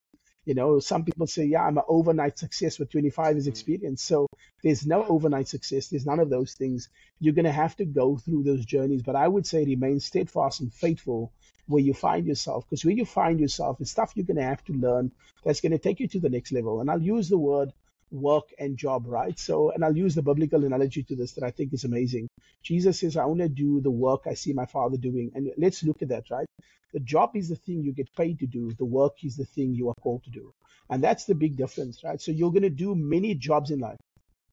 [0.51, 3.51] You know, some people say, yeah, I'm an overnight success with 25 years mm.
[3.51, 4.03] experience.
[4.03, 4.27] So
[4.65, 5.87] there's no overnight success.
[5.87, 6.89] There's none of those things.
[7.21, 9.03] You're going to have to go through those journeys.
[9.03, 11.33] But I would say remain steadfast and faithful
[11.69, 12.65] where you find yourself.
[12.69, 15.13] Because where you find yourself, it's stuff you're going to have to learn
[15.45, 16.81] that's going to take you to the next level.
[16.81, 17.73] And I'll use the word
[18.11, 19.39] work and job, right?
[19.39, 22.29] So, and I'll use the biblical analogy to this that I think is amazing.
[22.63, 25.33] Jesus says, I only do the work I see my father doing.
[25.35, 26.47] And let's look at that, right?
[26.93, 28.73] The job is the thing you get paid to do.
[28.73, 30.53] The work is the thing you are called to do.
[30.91, 32.21] And that's the big difference, right?
[32.21, 33.99] So you're going to do many jobs in life.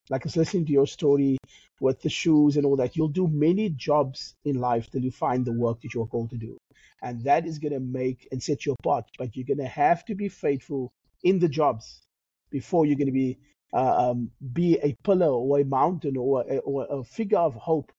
[0.10, 1.38] like I was listening to your story
[1.80, 2.96] with the shoes and all that.
[2.96, 6.38] You'll do many jobs in life till you find the work that you're called to
[6.38, 6.58] do.
[7.02, 9.06] And that is going to make and set you apart.
[9.18, 10.92] But you're going to have to be faithful
[11.24, 12.07] in the jobs
[12.50, 13.38] before you're going to be
[13.74, 17.92] uh, um, be a pillar or a mountain or a, or a figure of hope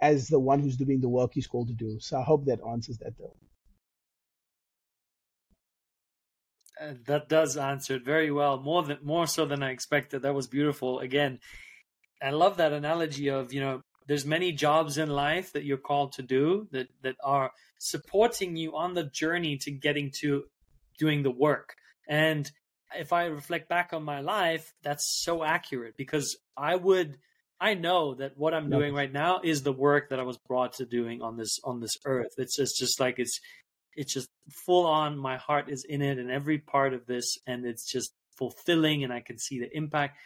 [0.00, 1.98] as the one who's doing the work he's called to do.
[2.00, 3.34] So I hope that answers that though.
[6.80, 10.22] Uh, that does answer it very well, more than more so than I expected.
[10.22, 11.00] That was beautiful.
[11.00, 11.40] Again,
[12.22, 16.12] I love that analogy of you know there's many jobs in life that you're called
[16.12, 20.44] to do that that are supporting you on the journey to getting to
[20.98, 21.74] doing the work.
[22.08, 22.50] And
[22.96, 27.18] if I reflect back on my life, that's so accurate because I would
[27.60, 30.74] I know that what I'm doing right now is the work that I was brought
[30.74, 32.34] to doing on this on this earth.
[32.38, 33.40] It's just, just like it's
[33.94, 37.66] it's just full on my heart is in it and every part of this and
[37.66, 40.16] it's just fulfilling and i can see the impact.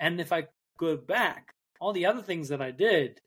[0.00, 0.48] And if i
[0.78, 3.20] go back all the other things that i did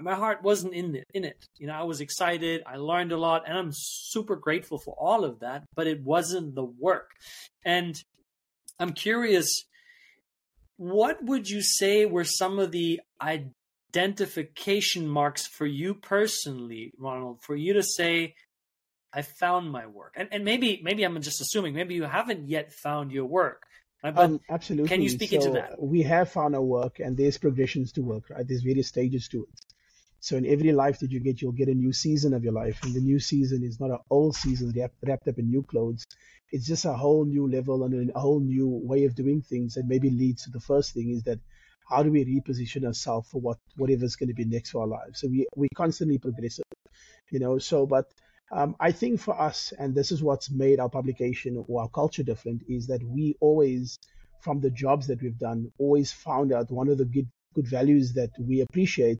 [0.00, 1.44] my heart wasn't in it in it.
[1.58, 5.24] You know i was excited i learned a lot and i'm super grateful for all
[5.24, 7.10] of that but it wasn't the work.
[7.64, 8.00] And
[8.78, 9.64] i'm curious
[10.76, 17.54] what would you say were some of the identification marks for you personally ronald for
[17.54, 18.34] you to say
[19.12, 20.14] I found my work.
[20.16, 23.64] And and maybe maybe I'm just assuming maybe you haven't yet found your work.
[24.02, 24.16] Right?
[24.16, 24.88] Um, absolutely.
[24.88, 25.80] Can you speak so into that?
[25.80, 28.30] We have found our work, and there's progressions to work.
[28.30, 28.46] Right?
[28.46, 29.71] There's various stages to it.
[30.22, 32.78] So in every life that you get, you'll get a new season of your life,
[32.84, 36.04] and the new season is not an old season wrapped up in new clothes.
[36.52, 39.88] It's just a whole new level and a whole new way of doing things, and
[39.88, 41.40] maybe leads to the first thing is that
[41.90, 45.18] how do we reposition ourselves for what whatever's going to be next for our lives?
[45.18, 46.64] So we we constantly progressive,
[47.32, 47.58] you know.
[47.58, 48.06] So but
[48.52, 52.22] um, I think for us, and this is what's made our publication or our culture
[52.22, 53.98] different, is that we always,
[54.40, 58.14] from the jobs that we've done, always found out one of the good good values
[58.14, 59.18] that we appreciate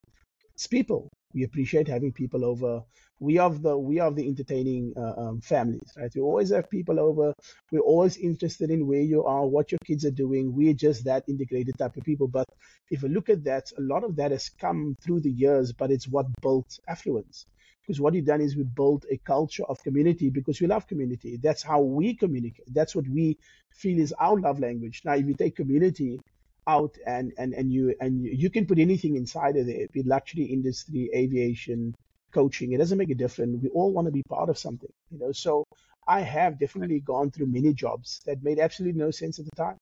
[0.57, 1.09] is people.
[1.34, 2.82] We appreciate having people over.
[3.18, 6.11] We are the we are the entertaining uh, um, families, right?
[6.14, 7.32] We always have people over.
[7.70, 10.55] We're always interested in where you are, what your kids are doing.
[10.55, 12.28] We're just that integrated type of people.
[12.28, 12.46] But
[12.90, 15.90] if you look at that, a lot of that has come through the years, but
[15.90, 17.46] it's what built affluence
[17.82, 21.36] because what we've done is we built a culture of community because we love community.
[21.42, 22.72] That's how we communicate.
[22.72, 23.38] That's what we
[23.72, 25.03] feel is our love language.
[25.05, 26.20] Now, if you take community
[26.67, 30.45] out and, and, and you and you can put anything inside of there, be luxury
[30.45, 31.95] industry, aviation,
[32.33, 33.63] coaching, it doesn't make a difference.
[33.63, 35.33] We all want to be part of something, you know.
[35.33, 35.65] So
[36.07, 39.77] I have definitely gone through many jobs that made absolutely no sense at the time.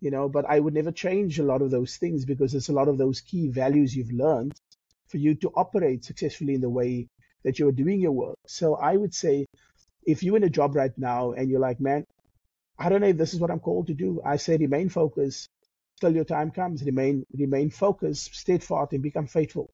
[0.00, 2.72] You know, but I would never change a lot of those things because it's a
[2.72, 4.54] lot of those key values you've learned
[5.08, 7.06] for you to operate successfully in the way
[7.44, 8.36] that you're doing your work.
[8.46, 9.46] So I would say
[10.06, 12.04] if you're in a job right now and you're like, man,
[12.78, 15.48] I don't know if this is what I'm called to do, I say remain focused
[16.00, 16.82] till your time comes.
[16.82, 19.70] Remain remain focused, steadfast, and become faithful.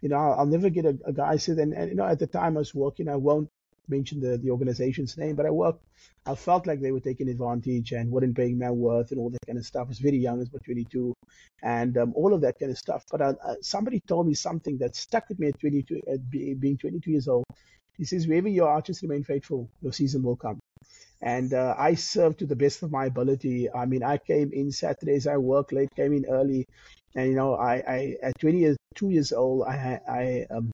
[0.00, 2.18] You know, I'll, I'll never get a, a guy said, and, and you know, at
[2.18, 3.50] the time I was working, I won't
[3.88, 5.84] mention the, the organization's name, but I worked,
[6.26, 9.46] I felt like they were taking advantage and weren't paying my worth and all that
[9.46, 9.86] kind of stuff.
[9.86, 11.14] I was very young, I was about 22,
[11.62, 13.04] and um, all of that kind of stuff.
[13.10, 16.76] But uh, uh, somebody told me something that stuck with me at 22, at being
[16.78, 17.44] 22 years old.
[17.96, 19.68] He says, wherever you are, just remain faithful.
[19.82, 20.60] Your season will come.
[21.20, 23.68] And uh, I served to the best of my ability.
[23.70, 26.66] I mean, I came in Saturdays, I worked late, came in early.
[27.16, 30.70] And, you know, I, I at 22 years, years old, I, I um,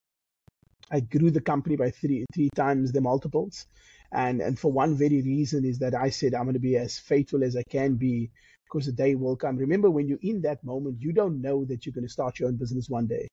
[0.91, 3.67] I grew the company by three three times the multiples.
[4.13, 6.99] And and for one very reason is that I said I'm going to be as
[6.99, 8.31] faithful as I can be
[8.65, 9.57] because the day will come.
[9.57, 12.49] Remember when you're in that moment, you don't know that you're going to start your
[12.49, 13.29] own business one day.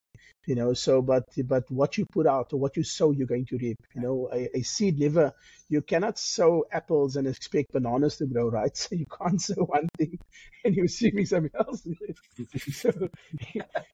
[0.46, 3.46] You know, so but but what you put out or what you sow, you're going
[3.48, 3.78] to reap.
[3.96, 5.34] You know, a, a seed never
[5.72, 8.76] you cannot sow apples and expect bananas to grow, right?
[8.78, 10.20] So you can't sow one thing
[10.66, 11.88] and you're assuming something else.
[12.74, 12.92] so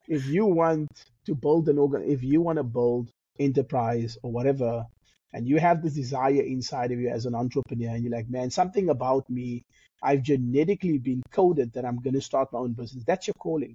[0.08, 0.90] if you want
[1.26, 4.86] to build an organ, if you want to build enterprise or whatever,
[5.32, 8.50] and you have this desire inside of you as an entrepreneur, and you're like, man,
[8.50, 9.64] something about me,
[10.02, 13.04] I've genetically been coded that I'm going to start my own business.
[13.04, 13.74] That's your calling.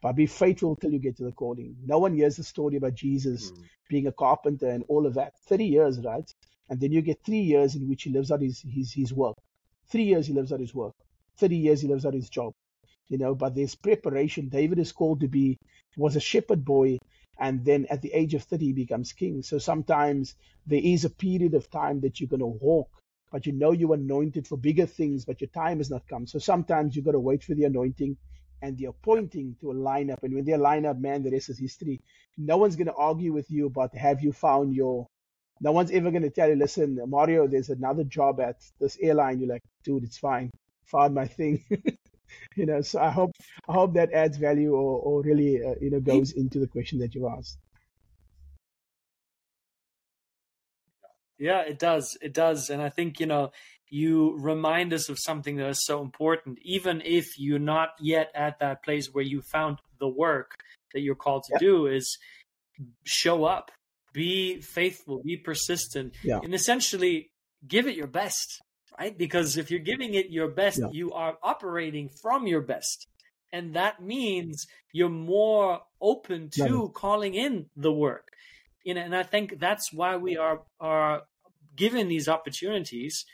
[0.00, 1.76] But be faithful till you get to the calling.
[1.84, 3.62] No one hears the story about Jesus mm.
[3.88, 5.32] being a carpenter and all of that.
[5.48, 6.30] 30 years, right?
[6.68, 9.36] And then you get three years in which he lives out his, his, his work.
[9.88, 10.92] Three years he lives out his work.
[11.38, 12.52] 30 years he lives out his job.
[13.08, 14.48] You know, but there's preparation.
[14.48, 15.58] David is called to be,
[15.96, 16.98] was a shepherd boy
[17.38, 19.42] and then at the age of 30 he becomes king.
[19.42, 20.34] So sometimes
[20.66, 22.88] there is a period of time that you're going to walk,
[23.34, 26.24] but you know you're anointed for bigger things, but your time has not come.
[26.24, 28.16] So sometimes you've got to wait for the anointing
[28.62, 30.22] and the appointing to line up.
[30.22, 32.00] And when they line up, man, the rest is history.
[32.38, 35.08] No one's going to argue with you about have you found your.
[35.60, 39.40] No one's ever going to tell you, listen, Mario, there's another job at this airline.
[39.40, 40.52] You're like, dude, it's fine.
[40.92, 41.64] Found my thing.
[42.54, 43.32] you know, so I hope
[43.68, 47.00] I hope that adds value or, or really uh, you know goes into the question
[47.00, 47.58] that you asked.
[51.38, 52.16] Yeah, it does.
[52.22, 52.70] It does.
[52.70, 53.52] And I think, you know,
[53.88, 58.58] you remind us of something that is so important, even if you're not yet at
[58.60, 60.58] that place where you found the work
[60.92, 61.58] that you're called to yeah.
[61.58, 62.18] do, is
[63.04, 63.70] show up,
[64.12, 66.40] be faithful, be persistent, yeah.
[66.42, 67.30] and essentially
[67.66, 68.60] give it your best,
[68.98, 69.16] right?
[69.16, 70.88] Because if you're giving it your best, yeah.
[70.92, 73.06] you are operating from your best.
[73.52, 78.33] And that means you're more open to calling in the work
[78.84, 81.22] you know, and I think that's why we are are
[81.76, 83.24] given these opportunities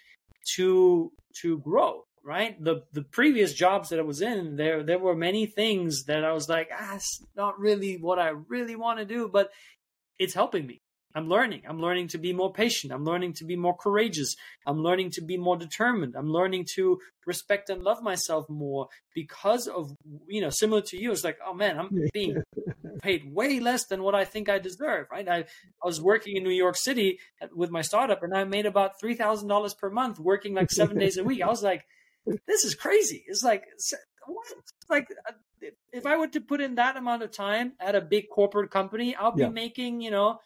[0.57, 2.05] to to grow.
[2.22, 6.22] Right, the the previous jobs that I was in, there there were many things that
[6.22, 9.51] I was like, ah, it's not really what I really want to do, but
[10.18, 10.82] it's helping me.
[11.14, 11.62] I'm learning.
[11.68, 12.92] I'm learning to be more patient.
[12.92, 14.36] I'm learning to be more courageous.
[14.66, 16.14] I'm learning to be more determined.
[16.16, 19.92] I'm learning to respect and love myself more because of,
[20.28, 21.11] you know, similar to you.
[21.11, 22.42] It's like, oh man, I'm being
[23.02, 25.28] paid way less than what I think I deserve, right?
[25.28, 25.44] I, I
[25.86, 27.18] was working in New York City
[27.54, 31.24] with my startup and I made about $3,000 per month working like seven days a
[31.24, 31.42] week.
[31.42, 31.84] I was like,
[32.46, 33.24] this is crazy.
[33.26, 33.64] It's like,
[34.26, 34.46] what?
[34.88, 35.32] like, uh,
[35.92, 39.14] if I were to put in that amount of time at a big corporate company,
[39.14, 39.48] I'll be yeah.
[39.48, 40.38] making, you know,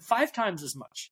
[0.00, 1.10] five times as much.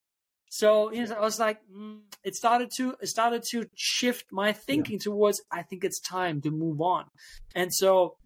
[0.51, 4.53] So you know, I was like, mm, it started to it started to shift my
[4.53, 5.05] thinking yeah.
[5.05, 7.05] towards I think it's time to move on.
[7.55, 8.17] And so,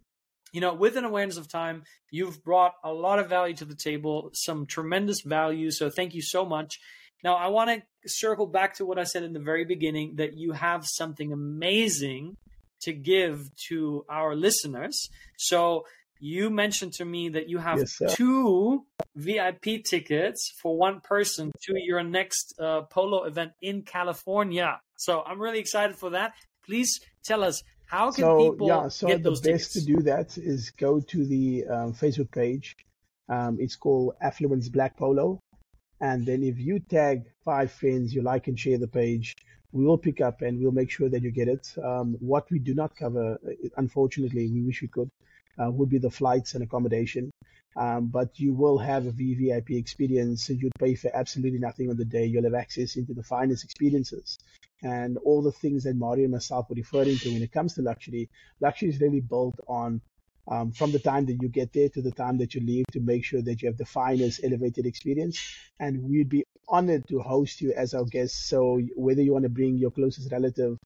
[0.53, 3.77] you know, with an awareness of time, you've brought a lot of value to the
[3.77, 5.71] table, some tremendous value.
[5.71, 6.79] So thank you so much.
[7.23, 10.35] Now I want to circle back to what I said in the very beginning that
[10.35, 12.37] you have something amazing
[12.83, 15.09] to give to our listeners.
[15.37, 15.85] So
[16.25, 21.75] you mentioned to me that you have yes, two VIP tickets for one person to
[21.77, 24.81] your next uh, polo event in California.
[24.97, 26.33] So I'm really excited for that.
[26.65, 29.87] Please tell us how can so, people yeah, so get the those best tickets?
[29.87, 32.75] to do that is go to the um, Facebook page.
[33.29, 35.41] Um, it's called Affluence Black Polo.
[36.01, 39.37] And then if you tag five friends, you like and share the page,
[39.73, 41.69] we will pick up and we'll make sure that you get it.
[41.85, 43.39] Um, what we do not cover,
[43.77, 45.11] unfortunately, we wish we could,
[45.59, 47.31] would be the flights and accommodation.
[47.77, 50.49] Um, but you will have a VVIP experience.
[50.49, 52.25] You'd pay for absolutely nothing on the day.
[52.25, 54.39] You'll have access into the finest experiences
[54.83, 57.83] and all the things that Mario and myself were referring to when it comes to
[57.83, 58.29] luxury.
[58.61, 60.01] Luxury is really built on
[60.47, 63.01] um, from the time that you get there to the time that you leave to
[63.01, 65.41] make sure that you have the finest elevated experience.
[65.81, 68.49] And we'd be honored to host you as our guest.
[68.49, 70.79] So whether you want to bring your closest relative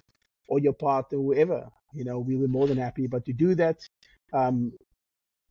[0.49, 3.07] or your partner, whoever, you know, we'll be more than happy.
[3.07, 3.81] But to do that,
[4.33, 4.73] um,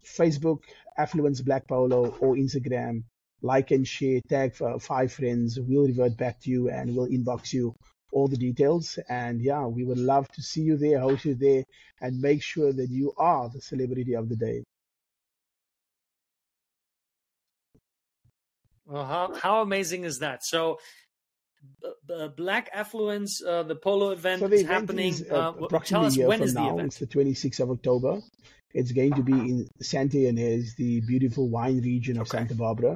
[0.05, 0.59] Facebook,
[0.97, 3.03] Affluence Black Polo, or Instagram,
[3.41, 5.59] like and share, tag five friends.
[5.59, 7.75] We'll revert back to you and we'll inbox you
[8.11, 8.97] all the details.
[9.09, 11.63] And yeah, we would love to see you there, host you there,
[12.01, 14.63] and make sure that you are the celebrity of the day.
[18.85, 20.45] Well, how, how amazing is that?
[20.45, 20.79] So,
[22.09, 25.09] uh, Black Affluence, uh, the polo event so the is event happening.
[25.09, 25.51] Is, uh,
[25.83, 26.69] tell us when is now.
[26.69, 26.87] the event?
[26.87, 28.21] It's the 26th of October.
[28.77, 29.41] It's going to be uh-huh.
[29.41, 32.37] in Santa Ynez, the beautiful wine region of okay.
[32.37, 32.95] Santa Barbara.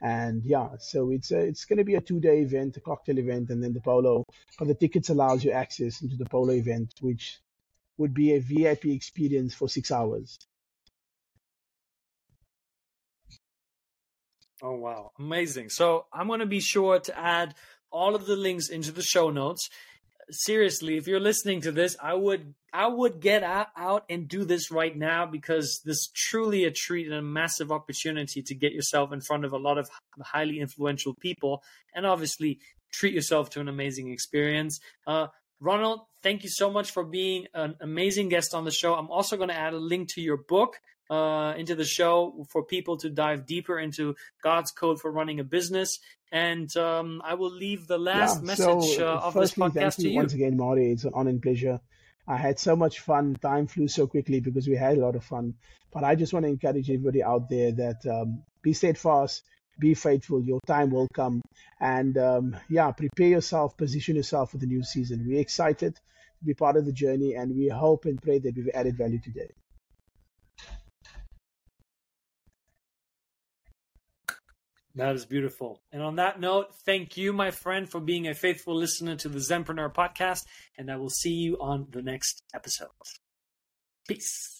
[0.00, 3.18] And yeah, so it's a, it's going to be a two day event, a cocktail
[3.18, 4.24] event, and then the polo.
[4.58, 7.40] But the tickets allows you access into the polo event, which
[7.98, 10.38] would be a VIP experience for six hours.
[14.62, 15.68] Oh wow, amazing!
[15.68, 17.54] So I'm going to be sure to add
[17.90, 19.68] all of the links into the show notes
[20.30, 24.70] seriously, if you're listening to this, I would I would get out, and do this
[24.70, 29.20] right now because this truly a treat and a massive opportunity to get yourself in
[29.20, 29.88] front of a lot of
[30.20, 31.62] highly influential people
[31.94, 32.58] and obviously
[32.92, 34.80] treat yourself to an amazing experience.
[35.06, 35.28] Uh,
[35.60, 38.94] Ronald, thank you so much for being an amazing guest on the show.
[38.94, 40.78] I'm also going to add a link to your book
[41.10, 45.44] uh, into the show for people to dive deeper into God's code for running a
[45.44, 45.98] business.
[46.30, 50.08] And um, I will leave the last yeah, message so, uh, of this podcast to
[50.08, 50.16] you.
[50.16, 51.80] Once again, Mario, it's an honor and pleasure.
[52.26, 53.34] I had so much fun.
[53.36, 55.54] Time flew so quickly because we had a lot of fun.
[55.90, 59.42] But I just want to encourage everybody out there that um, be steadfast,
[59.78, 60.42] be faithful.
[60.42, 61.40] Your time will come.
[61.80, 65.24] And um, yeah, prepare yourself, position yourself for the new season.
[65.26, 68.68] We're excited to be part of the journey, and we hope and pray that we've
[68.74, 69.50] added value today.
[74.98, 75.80] That is beautiful.
[75.92, 79.38] And on that note, thank you, my friend, for being a faithful listener to the
[79.38, 80.44] Zenpreneur podcast.
[80.76, 82.88] And I will see you on the next episode.
[84.08, 84.57] Peace.